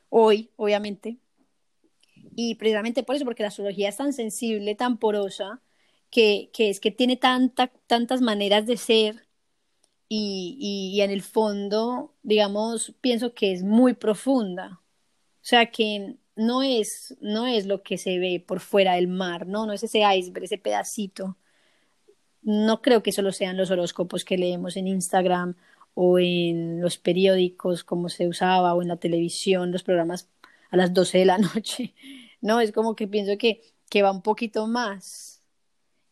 hoy, 0.09 0.51
obviamente. 0.57 1.19
Y 2.37 2.55
precisamente 2.57 3.03
por 3.03 3.17
eso, 3.17 3.25
porque 3.25 3.43
la 3.43 3.49
astrología 3.49 3.89
es 3.89 3.97
tan 3.97 4.13
sensible, 4.13 4.75
tan 4.75 4.99
porosa, 4.99 5.63
que, 6.11 6.51
que 6.53 6.71
es 6.71 6.81
que 6.81 6.91
tiene 6.91 7.17
tanta, 7.17 7.69
tantas 7.87 8.21
maneras 8.21 8.67
de 8.67 8.77
ser 8.77 9.27
y, 10.09 10.57
y, 10.95 11.01
en 11.03 11.11
el 11.11 11.23
fondo, 11.23 12.15
digamos, 12.23 12.95
pienso 13.01 13.35
que 13.35 13.53
es 13.53 13.63
muy 13.63 13.95
profunda. 13.95 14.81
Sea 15.49 15.71
que 15.71 16.17
no 16.37 16.63
es, 16.63 17.17
no 17.23 17.47
es 17.47 17.65
lo 17.65 17.83
que 17.83 17.97
se 17.97 18.19
ve 18.19 18.45
por 18.47 18.61
fuera 18.61 18.97
del 18.97 19.09
mar, 19.09 19.47
¿no? 19.47 19.65
No 19.65 19.73
es 19.73 19.83
ese 19.83 20.01
iceberg, 20.01 20.45
ese 20.45 20.59
pedacito. 20.59 21.39
No 22.43 22.83
creo 22.83 23.03
que 23.03 23.13
solo 23.13 23.33
sean 23.33 23.57
los 23.57 23.71
horóscopos 23.71 24.27
que 24.27 24.37
leemos 24.37 24.77
en 24.77 24.87
Instagram 24.87 25.57
o 25.95 26.19
en 26.19 26.83
los 26.83 26.99
periódicos 26.99 27.83
como 27.83 28.11
se 28.11 28.29
usaba 28.29 28.75
o 28.75 28.83
en 28.83 28.89
la 28.89 28.99
televisión, 28.99 29.73
los 29.73 29.85
programas 29.85 30.29
a 30.71 30.77
las 30.77 30.93
12 30.93 31.17
de 31.17 31.25
la 31.25 31.39
noche. 31.39 31.95
No, 32.43 32.61
es 32.61 32.71
como 32.71 32.95
que 32.95 33.09
pienso 33.09 33.39
que, 33.39 33.63
que 33.89 34.03
va 34.03 34.13
un 34.13 34.21
poquito 34.21 34.67
más. 34.67 35.43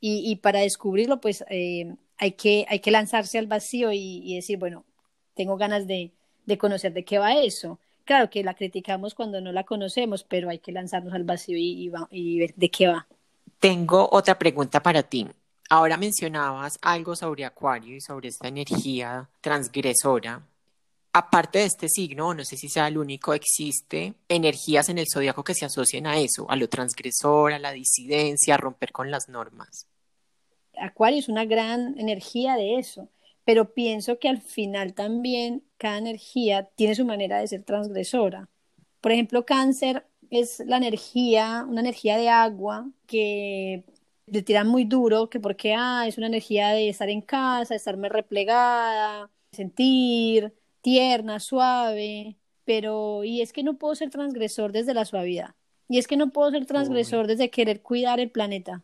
Y, 0.01 0.31
y 0.31 0.37
para 0.37 0.61
descubrirlo, 0.61 1.21
pues 1.21 1.45
eh, 1.51 1.95
hay, 2.17 2.33
que, 2.33 2.65
hay 2.71 2.81
que 2.81 2.91
lanzarse 2.91 3.37
al 3.39 3.49
vacío 3.49 3.93
y, 3.93 4.23
y 4.25 4.37
decir, 4.37 4.59
bueno, 4.59 4.87
tengo 5.35 5.59
ganas 5.59 5.87
de, 5.87 6.15
de 6.47 6.57
conocer 6.57 6.95
de 6.95 7.05
qué 7.05 7.19
va 7.19 7.35
eso 7.35 7.79
claro 8.07 8.31
que 8.31 8.43
la 8.43 8.55
criticamos 8.55 9.15
cuando 9.15 9.43
no 9.43 9.53
la 9.53 9.65
conocemos, 9.65 10.25
pero 10.25 10.49
hay 10.49 10.61
que 10.61 10.73
lanzarnos 10.73 11.13
al 11.13 11.25
vacío 11.25 11.59
y, 11.59 12.39
ver 12.39 12.55
de 12.55 12.71
qué 12.71 12.89
va. 12.89 13.07
Tengo 13.59 14.09
otra 14.11 14.39
pregunta 14.39 14.83
para 14.83 15.03
ti. 15.03 15.27
Ahora 15.69 15.99
mencionabas 15.99 16.79
algo 16.81 17.15
sobre 17.17 17.45
Acuario 17.45 17.97
y 17.97 18.01
sobre 18.01 18.29
esta 18.29 18.49
energía 18.49 19.29
transgresora. 19.43 20.41
aparte 21.13 21.61
de 21.61 21.65
este 21.65 21.89
signo, 21.89 22.35
no 22.35 22.45
sé 22.45 22.59
si 22.59 22.69
sea 22.69 22.89
el 22.89 22.99
único, 22.99 23.33
existe 23.33 24.13
energías 24.29 24.91
en 24.91 24.99
el 24.99 25.07
zodiaco 25.11 25.43
que 25.43 25.55
se 25.55 25.65
asocian 25.65 26.07
a 26.07 26.19
eso, 26.19 26.47
a 26.51 26.57
lo 26.57 26.69
transgresor, 26.69 27.55
a 27.55 27.59
la 27.59 27.73
disidencia, 27.73 28.55
a 28.55 28.59
romper 28.59 28.93
con 28.93 29.11
las 29.11 29.29
normas. 29.31 29.87
Acuario 30.79 31.19
es 31.19 31.31
una 31.31 31.47
gran 31.47 31.99
energía 31.99 32.55
de 32.57 32.79
eso, 32.79 33.09
pero 33.47 33.73
pienso 33.75 34.19
que 34.19 34.29
al 34.29 34.41
final 34.43 34.93
también 34.93 35.63
cada 35.79 35.99
energía 35.99 36.69
tiene 36.75 36.97
su 36.97 37.05
manera 37.07 37.39
de 37.39 37.47
ser 37.47 37.63
transgresora. 37.63 38.51
Por 39.01 39.13
ejemplo, 39.13 39.47
cáncer 39.47 40.05
es 40.31 40.61
la 40.67 40.79
energía, 40.79 41.65
una 41.69 41.81
energía 41.81 42.19
de 42.19 42.29
agua 42.29 42.91
que 43.07 43.85
le 44.27 44.43
tiran 44.43 44.67
muy 44.67 44.85
duro, 44.85 45.31
que 45.31 45.39
porque 45.39 45.75
ah, 45.79 46.07
es 46.09 46.19
una 46.19 46.27
energía 46.27 46.71
de 46.71 46.89
estar 46.89 47.09
en 47.09 47.21
casa, 47.21 47.75
de 47.75 47.77
estarme 47.79 48.09
replegada, 48.09 49.31
sentir, 49.53 50.53
tierna, 50.81 51.39
suave, 51.39 52.37
pero 52.65 53.23
y 53.23 53.43
es 53.43 53.53
que 53.53 53.63
no 53.63 53.79
puedo 53.79 53.95
ser 53.95 54.11
transgresor 54.11 54.73
desde 54.73 54.93
la 54.93 55.05
suavidad. 55.05 55.55
Y 55.89 55.99
es 55.99 56.09
que 56.09 56.17
no 56.17 56.33
puedo 56.33 56.51
ser 56.51 56.67
transgresor 56.67 57.29
desde 57.29 57.51
querer 57.51 57.81
cuidar 57.81 58.19
el 58.19 58.33
planeta. 58.33 58.83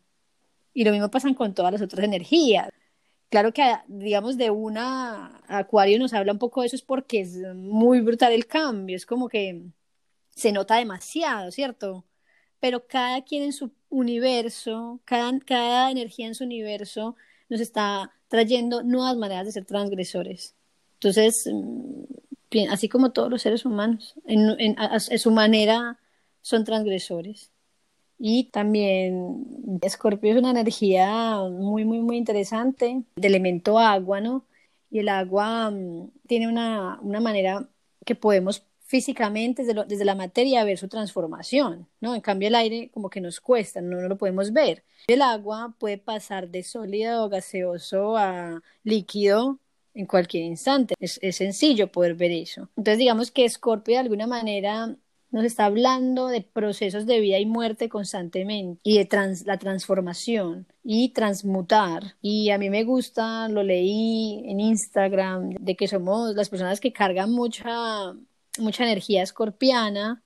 Y 0.73 0.85
lo 0.85 0.93
mismo 0.93 1.11
pasa 1.11 1.35
con 1.35 1.53
todas 1.53 1.73
las 1.73 1.83
otras 1.83 2.05
energías. 2.05 2.71
Claro 3.33 3.55
que, 3.55 3.63
digamos, 3.89 4.37
de 4.37 4.51
una 4.51 5.41
Acuario 5.49 5.99
nos 5.99 6.13
habla 6.13 6.33
un 6.33 6.39
poco 6.39 6.61
de 6.61 6.67
eso, 6.67 6.77
es 6.77 6.83
porque 6.83 7.23
es 7.23 7.39
muy 7.55 8.03
brutal 8.03 8.31
el 8.35 8.47
cambio, 8.47 8.95
es 8.95 9.07
como 9.07 9.31
que 9.31 9.63
se 10.37 10.53
nota 10.53 10.77
demasiado, 10.77 11.51
¿cierto? 11.51 12.05
Pero 12.61 12.87
cada 12.87 13.23
quien 13.25 13.45
en 13.45 13.55
su 13.55 13.71
universo, 13.89 15.01
cada, 15.07 15.33
cada 15.47 15.91
energía 15.91 16.27
en 16.27 16.35
su 16.35 16.45
universo 16.45 17.17
nos 17.49 17.63
está 17.63 18.13
trayendo 18.29 18.83
nuevas 18.83 19.17
maneras 19.17 19.47
de 19.47 19.53
ser 19.53 19.65
transgresores. 19.65 20.55
Entonces, 20.97 21.49
mm, 21.51 22.69
así 22.71 22.91
como 22.91 23.13
todos 23.13 23.31
los 23.31 23.41
seres 23.41 23.65
humanos, 23.65 24.15
en, 24.27 24.77
su 25.19 25.31
manera 25.31 25.99
son 26.43 26.65
transgresores. 26.65 27.51
Y 28.25 28.45
también 28.45 29.81
Escorpio 29.83 30.31
es 30.31 30.39
una 30.39 30.53
energía 30.53 31.41
muy, 31.51 31.85
muy, 31.85 31.99
muy 31.99 32.17
interesante, 32.17 33.03
de 33.17 33.27
elemento 33.27 33.81
agua, 33.81 34.21
¿no? 34.21 34.47
Y 34.91 35.01
el 35.01 35.09
agua 35.09 35.73
mm, 35.73 36.09
tiene 36.29 36.47
una, 36.47 37.01
una 37.03 37.19
manera 37.19 37.69
que 38.07 38.15
podemos 38.15 38.65
físicamente 38.79 39.65
desde, 39.65 39.85
desde, 39.87 40.05
la 40.05 40.15
materia 40.15 40.63
ver 40.63 40.79
su 40.79 40.87
transformación, 40.87 41.89
¿no? 42.01 42.15
En 42.15 42.21
cambio 42.21 42.47
el 42.47 42.55
aire 42.55 42.91
como 42.95 43.11
que 43.11 43.21
nos 43.21 43.41
cuesta, 43.41 43.81
no, 43.81 44.01
no 44.01 44.09
lo 44.09 44.17
podemos 44.17 44.53
ver. 44.53 44.85
El 45.09 45.21
agua 45.21 45.75
puede 45.81 45.99
pasar 45.99 46.49
de 46.49 46.63
sólido 46.63 47.29
gaseoso 47.29 48.17
a 48.17 48.63
líquido 48.85 49.59
en 49.95 50.07
cualquier 50.07 50.45
instante. 50.45 50.95
Es, 51.01 51.19
sencillo 51.35 51.91
poder 51.91 52.15
ver 52.15 52.31
eso. 52.31 52.69
Entonces, 52.77 52.99
digamos 52.99 53.33
que 53.33 53.49
Scorpio 53.49 53.95
de 53.95 54.01
alguna 54.01 54.29
manera 54.29 54.95
nos 55.33 55.45
está 55.45 55.65
hablando 55.65 56.29
de 56.29 56.43
procesos 56.43 57.07
de 57.07 57.19
vida 57.21 57.39
y 57.39 57.47
muerte 57.47 57.89
constantemente 57.89 58.81
y 58.85 58.99
de 58.99 59.09
la 59.47 59.59
transformación 59.59 60.67
y 60.85 61.09
transmutar. 61.09 62.17
Y 62.21 62.51
a 62.51 62.59
mí 62.59 62.69
me 62.69 62.85
gusta, 62.85 63.49
lo 63.49 63.63
leí 63.63 64.45
en 64.47 64.61
Instagram, 64.61 65.51
de 65.59 65.75
que 65.75 65.89
somos 65.89 66.35
las 66.37 66.51
personas 66.51 66.81
que 66.81 66.93
cargan 66.93 67.33
mucha, 67.33 68.13
mucha 68.59 68.85
energía 68.85 69.23
escorpiana, 69.23 70.23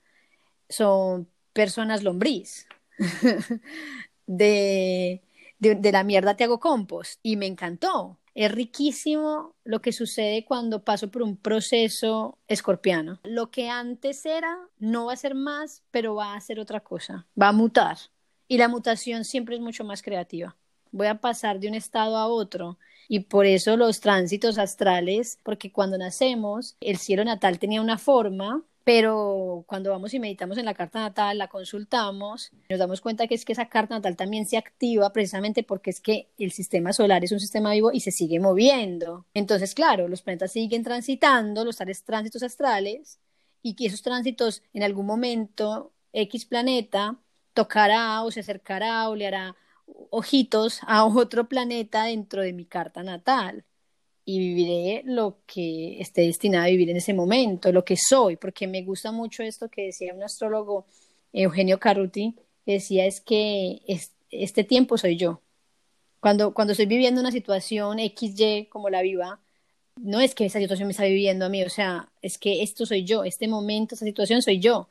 son 0.68 1.28
personas 1.52 2.02
lombriz. 2.02 2.66
de, 4.26 5.22
de, 5.60 5.74
de 5.76 5.92
la 5.92 6.02
mierda 6.02 6.36
te 6.36 6.44
hago 6.44 6.58
compost 6.58 7.20
y 7.22 7.36
me 7.36 7.46
encantó 7.46 8.18
es 8.37 8.53
riquísimo 8.53 9.55
lo 9.64 9.81
que 9.81 9.92
sucede 9.92 10.44
cuando 10.44 10.85
paso 10.85 11.11
por 11.11 11.22
un 11.22 11.38
proceso 11.38 12.37
escorpiano. 12.49 13.18
Lo 13.25 13.51
que 13.51 13.70
antes 13.70 14.27
era 14.27 14.59
no 14.79 15.07
va 15.07 15.14
a 15.14 15.16
ser 15.16 15.35
más, 15.35 15.83
pero 15.90 16.14
va 16.14 16.35
a 16.35 16.40
ser 16.42 16.61
otra 16.61 16.81
cosa, 16.81 17.27
va 17.40 17.49
a 17.49 17.53
mutar. 17.53 17.96
Y 18.46 18.59
la 18.59 18.68
mutación 18.68 19.25
siempre 19.25 19.57
es 19.57 19.62
mucho 19.62 19.85
más 19.85 20.03
creativa. 20.03 20.55
Voy 20.92 21.07
a 21.07 21.18
pasar 21.18 21.59
de 21.61 21.68
un 21.68 21.75
estado 21.75 22.18
a 22.18 22.27
otro 22.27 22.79
y 23.09 23.20
por 23.20 23.46
eso 23.46 23.79
los 23.79 24.01
tránsitos 24.01 24.59
astrales, 24.59 25.38
porque 25.42 25.72
cuando 25.72 25.96
nacemos 25.96 26.77
el 26.81 26.99
cielo 26.99 27.25
natal 27.25 27.59
tenía 27.59 27.81
una 27.81 27.96
forma 27.96 28.62
pero 28.87 29.64
cuando 29.66 29.90
vamos 29.90 30.14
y 30.14 30.20
meditamos 30.20 30.59
en 30.59 30.64
la 30.64 30.72
carta 30.72 31.01
natal, 31.01 31.38
la 31.38 31.49
consultamos, 31.49 32.53
nos 32.70 32.79
damos 32.79 33.01
cuenta 33.01 33.27
que 33.27 33.35
es 33.35 33.44
que 33.44 33.53
esa 33.53 33.68
carta 33.68 33.96
natal 33.96 34.14
también 34.16 34.46
se 34.46 34.57
activa 34.57 35.12
precisamente 35.12 35.64
porque 35.64 35.90
es 35.90 36.01
que 36.01 36.31
el 36.38 36.53
sistema 36.53 36.92
solar 36.92 37.25
es 37.25 37.33
un 37.33 37.40
sistema 37.40 37.72
vivo 37.72 37.90
y 37.92 37.99
se 37.99 38.12
sigue 38.12 38.38
moviendo. 38.38 39.27
Entonces, 39.35 39.75
claro, 39.75 40.07
los 40.07 40.22
planetas 40.22 40.53
siguen 40.53 40.85
transitando, 40.85 41.64
los 41.64 41.79
tales 41.79 42.05
tránsitos 42.05 42.44
astrales, 42.44 43.18
y 43.61 43.75
que 43.75 43.87
esos 43.87 44.03
tránsitos 44.03 44.62
en 44.72 44.85
algún 44.85 45.07
momento 45.07 45.92
X 46.12 46.44
planeta 46.44 47.18
tocará 47.55 48.22
o 48.22 48.31
se 48.31 48.38
acercará 48.38 49.09
o 49.09 49.16
le 49.16 49.27
hará 49.27 49.57
ojitos 50.11 50.79
a 50.87 51.05
otro 51.05 51.49
planeta 51.49 52.05
dentro 52.05 52.40
de 52.40 52.53
mi 52.53 52.66
carta 52.66 53.03
natal 53.03 53.64
y 54.28 54.40
viviré 54.40 55.02
lo 55.04 55.38
que 55.46 56.00
esté 56.00 56.22
destinado 56.22 56.64
a 56.64 56.68
vivir 56.68 56.90
en 56.90 56.96
ese 56.96 57.14
momento, 57.14 57.70
lo 57.70 57.84
que 57.84 57.96
soy, 57.96 58.36
porque 58.36 58.66
me 58.66 58.82
gusta 58.82 59.12
mucho 59.12 59.44
esto 59.44 59.68
que 59.68 59.86
decía 59.86 60.12
un 60.12 60.22
astrólogo, 60.24 60.84
Eugenio 61.32 61.78
Carruti, 61.78 62.34
decía 62.66 63.06
es 63.06 63.20
que 63.20 63.80
este 64.30 64.64
tiempo 64.64 64.98
soy 64.98 65.16
yo. 65.16 65.40
Cuando, 66.18 66.52
cuando 66.54 66.72
estoy 66.72 66.86
viviendo 66.86 67.20
una 67.20 67.30
situación 67.30 67.98
XY 68.00 68.66
como 68.68 68.90
la 68.90 69.00
viva, 69.00 69.40
no 69.94 70.20
es 70.20 70.34
que 70.34 70.46
esa 70.46 70.58
situación 70.58 70.88
me 70.88 70.92
está 70.92 71.04
viviendo 71.04 71.44
a 71.44 71.48
mí, 71.48 71.62
o 71.62 71.70
sea, 71.70 72.10
es 72.20 72.36
que 72.36 72.64
esto 72.64 72.84
soy 72.84 73.04
yo, 73.04 73.22
este 73.22 73.46
momento, 73.46 73.94
esta 73.94 74.06
situación 74.06 74.42
soy 74.42 74.58
yo. 74.58 74.88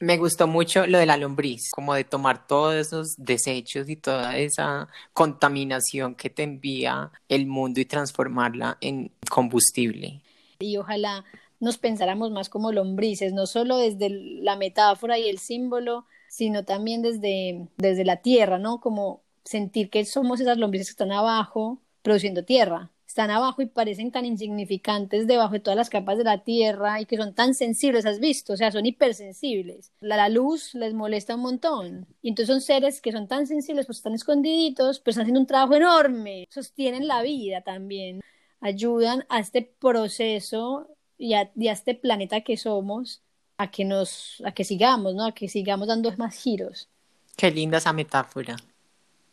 Me 0.00 0.18
gustó 0.18 0.46
mucho 0.46 0.86
lo 0.86 0.98
de 0.98 1.06
la 1.06 1.16
lombriz, 1.16 1.70
como 1.70 1.94
de 1.94 2.04
tomar 2.04 2.46
todos 2.46 2.74
esos 2.74 3.16
desechos 3.16 3.88
y 3.88 3.96
toda 3.96 4.36
esa 4.36 4.88
contaminación 5.12 6.14
que 6.14 6.28
te 6.28 6.42
envía 6.42 7.10
el 7.28 7.46
mundo 7.46 7.80
y 7.80 7.86
transformarla 7.86 8.76
en 8.80 9.10
combustible. 9.30 10.20
Y 10.58 10.76
ojalá 10.76 11.24
nos 11.60 11.78
pensáramos 11.78 12.30
más 12.30 12.48
como 12.48 12.72
lombrices, 12.72 13.32
no 13.32 13.46
solo 13.46 13.78
desde 13.78 14.10
la 14.10 14.56
metáfora 14.56 15.18
y 15.18 15.28
el 15.28 15.38
símbolo, 15.38 16.04
sino 16.28 16.64
también 16.64 17.02
desde, 17.02 17.66
desde 17.78 18.04
la 18.04 18.18
tierra, 18.18 18.58
¿no? 18.58 18.80
Como 18.80 19.22
sentir 19.44 19.88
que 19.88 20.04
somos 20.04 20.40
esas 20.40 20.58
lombrices 20.58 20.88
que 20.88 20.92
están 20.92 21.12
abajo 21.12 21.80
produciendo 22.02 22.44
tierra 22.44 22.90
están 23.16 23.30
abajo 23.30 23.62
y 23.62 23.66
parecen 23.66 24.12
tan 24.12 24.26
insignificantes 24.26 25.26
debajo 25.26 25.54
de 25.54 25.60
todas 25.60 25.78
las 25.78 25.88
capas 25.88 26.18
de 26.18 26.24
la 26.24 26.44
Tierra 26.44 27.00
y 27.00 27.06
que 27.06 27.16
son 27.16 27.34
tan 27.34 27.54
sensibles, 27.54 28.04
¿has 28.04 28.20
visto? 28.20 28.52
O 28.52 28.56
sea, 28.58 28.70
son 28.70 28.84
hipersensibles. 28.84 29.90
La, 30.00 30.18
la 30.18 30.28
luz 30.28 30.74
les 30.74 30.92
molesta 30.92 31.34
un 31.34 31.40
montón. 31.40 32.06
Y 32.20 32.28
entonces 32.28 32.52
son 32.52 32.60
seres 32.60 33.00
que 33.00 33.12
son 33.12 33.26
tan 33.26 33.46
sensibles, 33.46 33.86
pues 33.86 33.98
están 33.98 34.12
escondiditos, 34.12 35.00
pero 35.00 35.12
están 35.12 35.22
haciendo 35.22 35.40
un 35.40 35.46
trabajo 35.46 35.74
enorme. 35.76 36.46
Sostienen 36.50 37.08
la 37.08 37.22
vida 37.22 37.62
también. 37.62 38.20
Ayudan 38.60 39.24
a 39.30 39.40
este 39.40 39.62
proceso 39.62 40.86
y 41.16 41.32
a, 41.32 41.50
y 41.56 41.68
a 41.68 41.72
este 41.72 41.94
planeta 41.94 42.42
que 42.42 42.58
somos 42.58 43.22
a 43.56 43.70
que 43.70 43.86
nos, 43.86 44.42
a 44.44 44.52
que 44.52 44.64
sigamos, 44.64 45.14
¿no? 45.14 45.24
A 45.24 45.32
que 45.32 45.48
sigamos 45.48 45.88
dando 45.88 46.12
más 46.18 46.36
giros. 46.36 46.90
Qué 47.34 47.50
linda 47.50 47.78
esa 47.78 47.94
metáfora. 47.94 48.56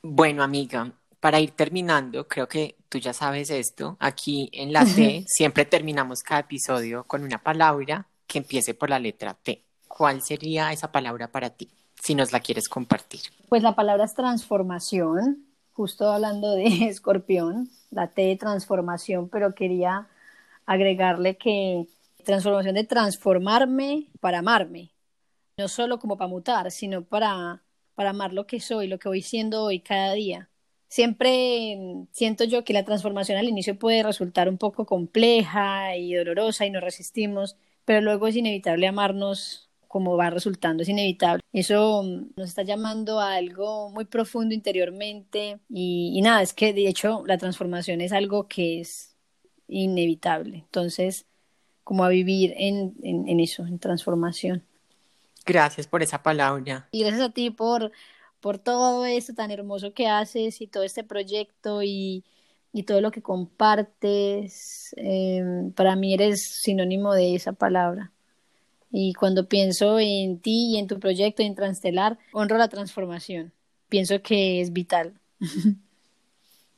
Bueno, 0.02 0.41
amiga, 0.41 0.89
para 1.19 1.41
ir 1.41 1.52
terminando, 1.52 2.30
creo 2.30 2.48
que 2.48 2.78
tú 2.93 2.99
ya 2.99 3.12
sabes 3.12 3.49
esto, 3.49 3.97
aquí 3.99 4.51
en 4.53 4.71
la 4.71 4.86
T 4.86 5.25
siempre 5.27 5.65
terminamos 5.65 6.21
cada 6.21 6.41
episodio 6.41 7.03
con 7.06 7.23
una 7.23 7.41
palabra 7.41 8.06
que 8.27 8.38
empiece 8.38 8.75
por 8.75 8.91
la 8.91 8.99
letra 8.99 9.34
T. 9.34 9.63
¿Cuál 9.88 10.21
sería 10.21 10.71
esa 10.71 10.91
palabra 10.91 11.27
para 11.27 11.49
ti, 11.49 11.67
si 11.99 12.13
nos 12.13 12.32
la 12.32 12.39
quieres 12.39 12.69
compartir? 12.69 13.21
Pues 13.49 13.63
la 13.63 13.73
palabra 13.73 14.06
es 14.06 14.13
transformación, 14.13 15.43
justo 15.71 16.12
hablando 16.12 16.51
de 16.51 16.65
escorpión, 16.88 17.71
la 17.89 18.10
T 18.12 18.21
de 18.21 18.36
transformación, 18.36 19.27
pero 19.27 19.56
quería 19.56 20.08
agregarle 20.67 21.36
que 21.36 21.88
transformación 22.23 22.75
de 22.75 22.84
transformarme 22.84 24.12
para 24.19 24.38
amarme, 24.38 24.91
no 25.58 25.67
solo 25.67 25.97
como 25.97 26.15
para 26.15 26.27
mutar, 26.27 26.69
sino 26.69 27.03
para, 27.03 27.63
para 27.95 28.12
amar 28.12 28.34
lo 28.34 28.45
que 28.45 28.60
soy, 28.60 28.86
lo 28.86 28.99
que 28.99 29.10
voy 29.10 29.23
siendo 29.23 29.63
hoy 29.63 29.79
cada 29.79 30.13
día 30.13 30.51
siempre 30.93 32.06
siento 32.12 32.43
yo 32.43 32.63
que 32.63 32.71
la 32.71 32.86
transformación 32.86 33.39
al 33.39 33.47
inicio 33.47 33.79
puede 33.79 34.03
resultar 34.03 34.47
un 34.47 34.60
poco 34.60 34.86
compleja 34.86 35.97
y 35.97 36.13
dolorosa 36.13 36.67
y 36.67 36.69
nos 36.69 36.84
resistimos, 36.84 37.58
pero 37.84 37.99
luego 37.99 38.27
es 38.27 38.36
inevitable 38.36 38.86
amarnos 38.86 39.71
como 39.88 40.17
va 40.17 40.29
resultando, 40.29 40.84
es 40.84 40.89
inevitable. 40.89 41.41
Eso 41.51 42.03
mm, 42.03 42.34
nos 42.36 42.49
está 42.49 42.62
llamando 42.62 43.19
a 43.19 43.34
algo 43.34 43.89
muy 43.89 44.06
profundo 44.06 44.53
interiormente 44.53 45.58
y, 45.67 46.21
nada, 46.21 46.43
es 46.43 46.53
que 46.53 46.73
de 46.73 46.88
hecho 46.88 47.23
la 47.25 47.39
transformación 47.39 47.99
es 47.99 48.12
algo 48.12 48.47
que 48.47 48.79
es 48.79 49.15
inevitable. 49.67 50.58
Entonces, 50.58 51.25
como 51.84 52.03
a 52.03 52.10
vivir 52.10 52.53
en, 52.56 52.93
en 53.01 53.39
eso, 53.39 53.65
en 53.65 53.79
transformación. 53.79 54.63
Gracias 55.43 55.88
por 55.88 56.03
esa 56.03 56.21
palabra. 56.21 56.88
Y 56.91 57.01
gracias 57.01 57.21
a 57.21 57.29
ti 57.29 57.49
por 57.49 57.91
por 58.43 58.60
todo 58.60 59.06
esto 59.08 59.34
tan 59.34 59.49
hermoso 59.49 59.93
que 59.95 60.08
haces 60.08 60.62
y 60.62 60.67
todo 60.67 60.84
este 60.84 61.03
proyecto 61.03 61.82
y 61.82 62.23
y 62.73 62.84
todo 62.84 62.99
lo 62.99 63.12
que 63.12 63.21
compartes. 63.21 64.93
Em, 64.97 65.71
para 65.71 65.95
mí 65.95 66.13
eres 66.13 66.43
sinónimo 66.62 67.13
de 67.13 67.36
esa 67.36 67.53
palabra. 67.53 68.12
Y 68.91 69.13
cuando 69.13 69.47
pienso 69.47 69.99
en 69.99 70.39
ti 70.39 70.73
y 70.73 70.77
en 70.79 70.88
tu 70.88 70.99
proyecto 70.99 71.43
en 71.43 71.56
Transtelar, 71.56 72.17
honro 72.34 72.58
la 72.58 72.67
transformación. 72.67 73.53
Pienso 73.89 74.21
que 74.21 74.60
es 74.60 74.73
vital. 74.73 75.13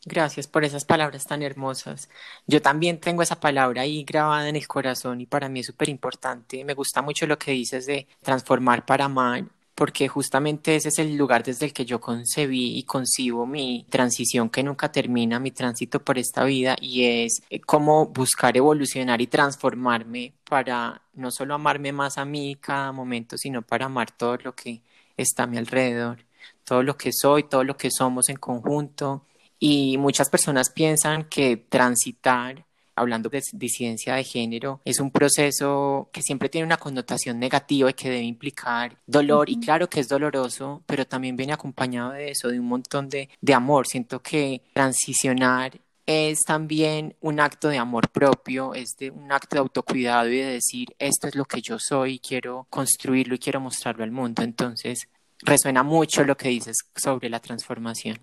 Gracias 0.07 0.45
por 0.47 0.63
esas 0.63 0.85
palabras 0.85 1.25
tan 1.25 1.41
hermosas. 1.41 2.09
Yo 2.45 2.61
también 2.61 2.99
tengo 2.99 3.23
esa 3.23 3.39
palabra 3.39 3.81
ahí 3.81 4.03
grabada 4.03 4.47
en 4.47 4.55
el 4.55 4.67
corazón 4.67 5.19
y 5.21 5.25
para 5.25 5.49
mí 5.49 5.61
es 5.61 5.65
súper 5.65 5.89
importante. 5.89 6.63
Me 6.63 6.75
gusta 6.75 7.01
mucho 7.01 7.25
lo 7.25 7.39
que 7.39 7.51
dices 7.51 7.87
de 7.87 8.07
transformar 8.21 8.85
para 8.85 9.05
amar, 9.05 9.45
porque 9.75 10.07
justamente 10.07 10.77
ese 10.77 10.87
es 10.87 10.99
el 10.99 11.17
lugar 11.17 11.43
desde 11.43 11.65
el 11.65 11.73
que 11.73 11.85
yo 11.85 11.99
concebí 11.99 12.77
y 12.77 12.83
concibo 12.83 13.45
mi 13.45 13.85
transición 13.89 14.49
que 14.49 14.63
nunca 14.63 14.89
termina, 14.89 15.37
mi 15.39 15.51
tránsito 15.51 15.99
por 15.99 16.17
esta 16.17 16.45
vida 16.45 16.77
y 16.79 17.03
es 17.03 17.41
eh, 17.49 17.59
cómo 17.59 18.07
buscar 18.07 18.55
evolucionar 18.55 19.21
y 19.21 19.27
transformarme 19.27 20.33
para 20.49 21.01
no 21.13 21.29
solo 21.29 21.55
amarme 21.55 21.91
más 21.91 22.17
a 22.17 22.23
mí 22.23 22.55
cada 22.55 22.93
momento, 22.93 23.37
sino 23.37 23.61
para 23.61 23.87
amar 23.87 24.11
todo 24.11 24.37
lo 24.37 24.55
que 24.55 24.81
está 25.17 25.43
a 25.43 25.47
mi 25.47 25.57
alrededor, 25.57 26.25
todo 26.63 26.81
lo 26.81 26.97
que 26.97 27.11
soy, 27.13 27.43
todo 27.43 27.65
lo 27.65 27.75
que 27.75 27.91
somos 27.91 28.29
en 28.29 28.37
conjunto. 28.37 29.25
Y 29.59 29.97
muchas 29.97 30.29
personas 30.29 30.69
piensan 30.69 31.25
que 31.25 31.57
transitar, 31.57 32.65
hablando 32.95 33.29
de 33.29 33.41
disidencia 33.53 34.15
de 34.15 34.23
género, 34.23 34.81
es 34.85 34.99
un 34.99 35.11
proceso 35.11 36.09
que 36.11 36.21
siempre 36.21 36.49
tiene 36.49 36.65
una 36.65 36.77
connotación 36.77 37.39
negativa 37.39 37.89
y 37.89 37.93
que 37.93 38.09
debe 38.09 38.23
implicar 38.23 38.97
dolor. 39.05 39.49
Y 39.49 39.59
claro 39.59 39.89
que 39.89 39.99
es 39.99 40.07
doloroso, 40.07 40.83
pero 40.85 41.05
también 41.05 41.35
viene 41.35 41.53
acompañado 41.53 42.11
de 42.11 42.31
eso, 42.31 42.49
de 42.49 42.59
un 42.59 42.67
montón 42.67 43.09
de, 43.09 43.29
de 43.41 43.53
amor. 43.53 43.87
Siento 43.87 44.21
que 44.21 44.61
transicionar 44.73 45.79
es 46.05 46.43
también 46.43 47.15
un 47.21 47.39
acto 47.39 47.67
de 47.69 47.77
amor 47.77 48.09
propio, 48.09 48.73
es 48.73 48.95
de 48.99 49.09
un 49.09 49.31
acto 49.31 49.55
de 49.55 49.61
autocuidado 49.61 50.29
y 50.29 50.37
de 50.37 50.45
decir, 50.45 50.95
esto 50.99 51.27
es 51.27 51.35
lo 51.35 51.45
que 51.45 51.61
yo 51.61 51.79
soy, 51.79 52.19
quiero 52.19 52.67
construirlo 52.69 53.35
y 53.35 53.39
quiero 53.39 53.59
mostrarlo 53.59 54.03
al 54.03 54.11
mundo. 54.11 54.43
Entonces, 54.43 55.07
resuena 55.39 55.83
mucho 55.83 56.23
lo 56.23 56.37
que 56.37 56.49
dices 56.49 56.77
sobre 56.95 57.29
la 57.29 57.39
transformación. 57.39 58.19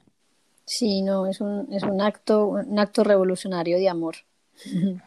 Sí, 0.64 1.02
no, 1.02 1.26
es 1.26 1.40
un, 1.40 1.72
es 1.72 1.82
un 1.82 2.00
acto, 2.00 2.46
un 2.46 2.78
acto 2.78 3.02
revolucionario 3.02 3.78
de 3.78 3.88
amor. 3.88 4.16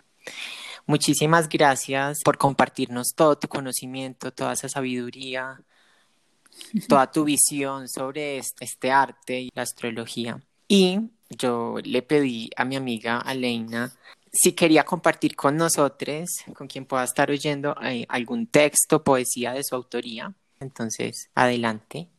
Muchísimas 0.87 1.49
gracias 1.49 2.21
por 2.23 2.37
compartirnos 2.37 3.13
todo 3.15 3.37
tu 3.37 3.47
conocimiento, 3.47 4.31
toda 4.31 4.53
esa 4.53 4.69
sabiduría, 4.69 5.59
toda 6.87 7.11
tu 7.11 7.23
visión 7.23 7.89
sobre 7.89 8.37
este 8.37 8.91
arte 8.91 9.41
y 9.41 9.49
la 9.55 9.63
astrología. 9.63 10.39
Y 10.67 10.99
yo 11.29 11.77
le 11.83 12.01
pedí 12.03 12.49
a 12.55 12.65
mi 12.65 12.75
amiga 12.75 13.19
Aleina 13.19 13.91
si 14.35 14.51
quería 14.51 14.83
compartir 14.83 15.35
con 15.35 15.55
nosotros, 15.55 16.29
con 16.53 16.67
quien 16.67 16.85
pueda 16.85 17.05
estar 17.05 17.31
oyendo, 17.31 17.75
eh, 17.81 18.05
algún 18.09 18.47
texto, 18.47 19.03
poesía 19.03 19.53
de 19.53 19.63
su 19.63 19.75
autoría. 19.75 20.33
Entonces, 20.59 21.29
adelante. 21.33 22.09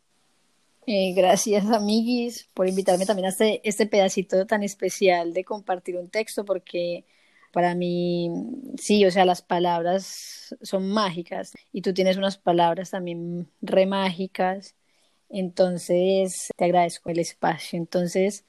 Eh, 0.89 1.15
gracias, 1.15 1.67
amiguis, 1.67 2.49
por 2.55 2.69
invitarme 2.69 3.07
también 3.07 3.27
a 3.27 3.31
este, 3.31 3.61
este 3.69 3.87
pedacito 3.87 4.47
tan 4.47 4.63
especial 4.63 5.33
de 5.33 5.45
compartir 5.45 5.97
un 5.97 6.09
texto, 6.11 6.45
porque 6.45 7.05
para 7.53 7.75
mí, 7.75 8.31
sí, 8.79 9.05
o 9.05 9.11
sea, 9.11 9.25
las 9.25 9.43
palabras 9.43 10.55
son 10.63 10.89
mágicas 10.91 11.53
y 11.73 11.83
tú 11.83 11.93
tienes 11.93 12.17
unas 12.17 12.39
palabras 12.39 12.91
también 12.91 13.51
re 13.63 13.87
mágicas. 13.87 14.77
Entonces, 15.29 16.51
te 16.57 16.65
agradezco 16.67 17.11
el 17.11 17.19
espacio. 17.21 17.79
Entonces, 17.79 18.45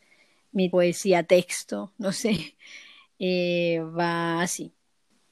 mi 0.51 0.69
poesía 0.69 1.23
texto, 1.23 1.93
no 1.99 2.11
sé, 2.13 2.57
eh, 3.19 3.79
va 3.81 4.41
así. 4.41 4.73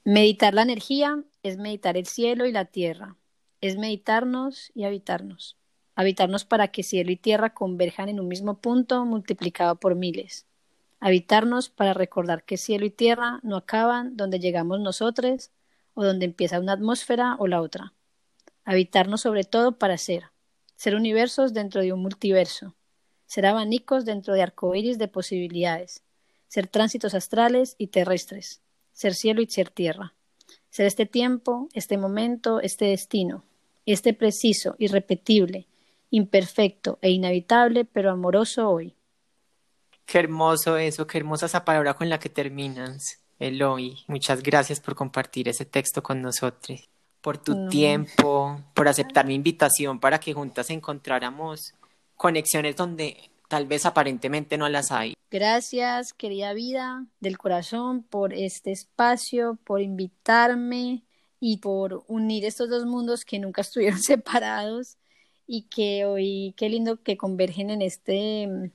Meditar 0.04 0.54
la 0.54 0.62
energía 0.62 1.24
es 1.42 1.58
meditar 1.58 1.96
el 1.96 2.06
cielo 2.06 2.46
y 2.46 2.52
la 2.52 2.66
tierra, 2.66 3.16
es 3.60 3.76
meditarnos 3.78 4.72
y 4.74 4.84
habitarnos 4.84 5.56
habitarnos 5.96 6.44
para 6.44 6.68
que 6.68 6.82
cielo 6.82 7.10
y 7.10 7.16
tierra 7.16 7.54
converjan 7.54 8.10
en 8.10 8.20
un 8.20 8.28
mismo 8.28 8.60
punto 8.60 9.04
multiplicado 9.06 9.76
por 9.76 9.94
miles, 9.94 10.46
habitarnos 11.00 11.70
para 11.70 11.94
recordar 11.94 12.44
que 12.44 12.58
cielo 12.58 12.84
y 12.84 12.90
tierra 12.90 13.40
no 13.42 13.56
acaban 13.56 14.16
donde 14.16 14.38
llegamos 14.38 14.78
nosotros 14.78 15.50
o 15.94 16.04
donde 16.04 16.26
empieza 16.26 16.60
una 16.60 16.72
atmósfera 16.72 17.36
o 17.38 17.46
la 17.46 17.62
otra, 17.62 17.94
habitarnos 18.64 19.22
sobre 19.22 19.44
todo 19.44 19.78
para 19.78 19.96
ser, 19.96 20.24
ser 20.76 20.94
universos 20.94 21.54
dentro 21.54 21.80
de 21.80 21.94
un 21.94 22.02
multiverso, 22.02 22.74
ser 23.24 23.46
abanicos 23.46 24.04
dentro 24.04 24.34
de 24.34 24.42
arcoíris 24.42 24.98
de 24.98 25.08
posibilidades, 25.08 26.02
ser 26.46 26.66
tránsitos 26.66 27.14
astrales 27.14 27.74
y 27.78 27.86
terrestres, 27.86 28.60
ser 28.92 29.14
cielo 29.14 29.40
y 29.40 29.46
ser 29.46 29.70
tierra, 29.70 30.12
ser 30.68 30.84
este 30.84 31.06
tiempo, 31.06 31.68
este 31.72 31.96
momento, 31.96 32.60
este 32.60 32.84
destino, 32.84 33.44
este 33.86 34.12
preciso, 34.12 34.74
irrepetible, 34.78 35.66
imperfecto 36.10 36.98
e 37.02 37.10
inhabitable, 37.10 37.84
pero 37.84 38.10
amoroso 38.10 38.70
hoy. 38.70 38.94
Qué 40.04 40.18
hermoso 40.18 40.76
eso, 40.76 41.06
qué 41.06 41.18
hermosa 41.18 41.46
esa 41.46 41.64
palabra 41.64 41.94
con 41.94 42.08
la 42.08 42.18
que 42.18 42.28
terminas, 42.28 43.20
el 43.38 43.62
hoy. 43.62 43.98
Muchas 44.06 44.42
gracias 44.42 44.80
por 44.80 44.94
compartir 44.94 45.48
ese 45.48 45.64
texto 45.64 46.02
con 46.02 46.22
nosotros, 46.22 46.88
por 47.20 47.38
tu 47.38 47.68
tiempo, 47.68 48.60
por 48.74 48.86
aceptar 48.86 49.26
mi 49.26 49.34
invitación 49.34 49.98
para 49.98 50.20
que 50.20 50.32
juntas 50.32 50.70
encontráramos 50.70 51.74
conexiones 52.16 52.76
donde 52.76 53.30
tal 53.48 53.66
vez 53.66 53.84
aparentemente 53.84 54.56
no 54.56 54.68
las 54.68 54.92
hay. 54.92 55.14
Gracias, 55.30 56.12
querida 56.12 56.52
vida 56.52 57.04
del 57.20 57.36
corazón, 57.36 58.04
por 58.04 58.32
este 58.32 58.70
espacio, 58.70 59.58
por 59.64 59.82
invitarme 59.82 61.02
y 61.40 61.58
por 61.58 62.04
unir 62.06 62.44
estos 62.44 62.70
dos 62.70 62.86
mundos 62.86 63.24
que 63.24 63.38
nunca 63.38 63.62
estuvieron 63.62 63.98
separados 64.02 64.96
y 65.46 65.62
que 65.62 66.04
hoy 66.04 66.54
qué 66.56 66.68
lindo 66.68 67.02
que 67.02 67.16
convergen 67.16 67.70
en 67.70 67.82
este 67.82 68.46
mm, 68.46 68.70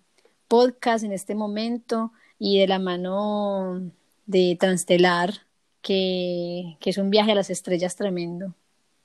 podcast, 0.47 1.03
en 1.03 1.11
este 1.11 1.35
momento 1.35 2.11
y 2.39 2.59
de 2.59 2.67
la 2.67 2.79
mano 2.79 3.91
de 4.25 4.57
Transtelar, 4.59 5.45
que, 5.81 6.77
que 6.79 6.89
es 6.89 6.97
un 6.97 7.09
viaje 7.09 7.31
a 7.31 7.35
las 7.35 7.49
estrellas 7.49 7.95
tremendo 7.95 8.55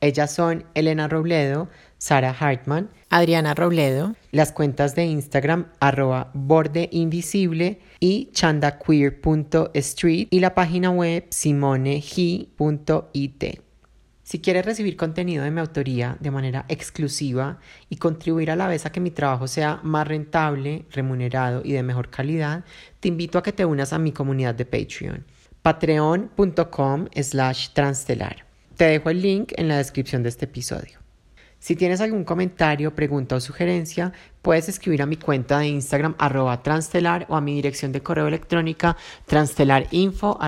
Ellas 0.00 0.32
son 0.34 0.64
Elena 0.74 1.08
Robledo, 1.08 1.68
Sara 1.98 2.30
Hartman, 2.38 2.88
Adriana 3.10 3.54
Robledo, 3.54 4.14
las 4.30 4.52
cuentas 4.52 4.94
de 4.94 5.04
Instagram 5.04 5.66
arroba 5.80 6.30
borde 6.32 6.88
invisible 6.92 7.80
y 8.00 8.30
chandaqueer.street 8.32 10.28
y 10.30 10.40
la 10.40 10.54
página 10.54 10.90
web 10.90 11.26
simoneji.it. 11.28 12.60
Si 14.22 14.38
quieres 14.38 14.64
recibir 14.64 14.96
contenido 14.96 15.42
de 15.42 15.50
mi 15.50 15.58
autoría 15.60 16.16
de 16.20 16.30
manera 16.30 16.64
exclusiva 16.68 17.58
y 17.88 17.96
contribuir 17.96 18.52
a 18.52 18.56
la 18.56 18.68
vez 18.68 18.86
a 18.86 18.92
que 18.92 19.00
mi 19.00 19.10
trabajo 19.10 19.48
sea 19.48 19.80
más 19.82 20.06
rentable, 20.06 20.86
remunerado 20.92 21.62
y 21.64 21.72
de 21.72 21.82
mejor 21.82 22.10
calidad, 22.10 22.64
te 23.00 23.08
invito 23.08 23.38
a 23.38 23.42
que 23.42 23.52
te 23.52 23.64
unas 23.64 23.92
a 23.92 23.98
mi 23.98 24.12
comunidad 24.12 24.54
de 24.54 24.66
Patreon, 24.66 25.26
patreon.com 25.62 27.08
slash 27.20 27.70
transtelar. 27.70 28.49
Te 28.80 28.86
dejo 28.86 29.10
el 29.10 29.20
link 29.20 29.52
en 29.56 29.68
la 29.68 29.76
descripción 29.76 30.22
de 30.22 30.30
este 30.30 30.46
episodio. 30.46 31.00
Si 31.58 31.76
tienes 31.76 32.00
algún 32.00 32.24
comentario, 32.24 32.94
pregunta 32.94 33.36
o 33.36 33.40
sugerencia, 33.40 34.14
puedes 34.40 34.70
escribir 34.70 35.02
a 35.02 35.06
mi 35.06 35.16
cuenta 35.16 35.58
de 35.58 35.66
Instagram 35.66 36.14
arroba 36.16 36.62
transtelar 36.62 37.26
o 37.28 37.36
a 37.36 37.42
mi 37.42 37.54
dirección 37.54 37.92
de 37.92 38.02
correo 38.02 38.26
electrónica 38.26 38.96
transtelarinfo. 39.26 40.38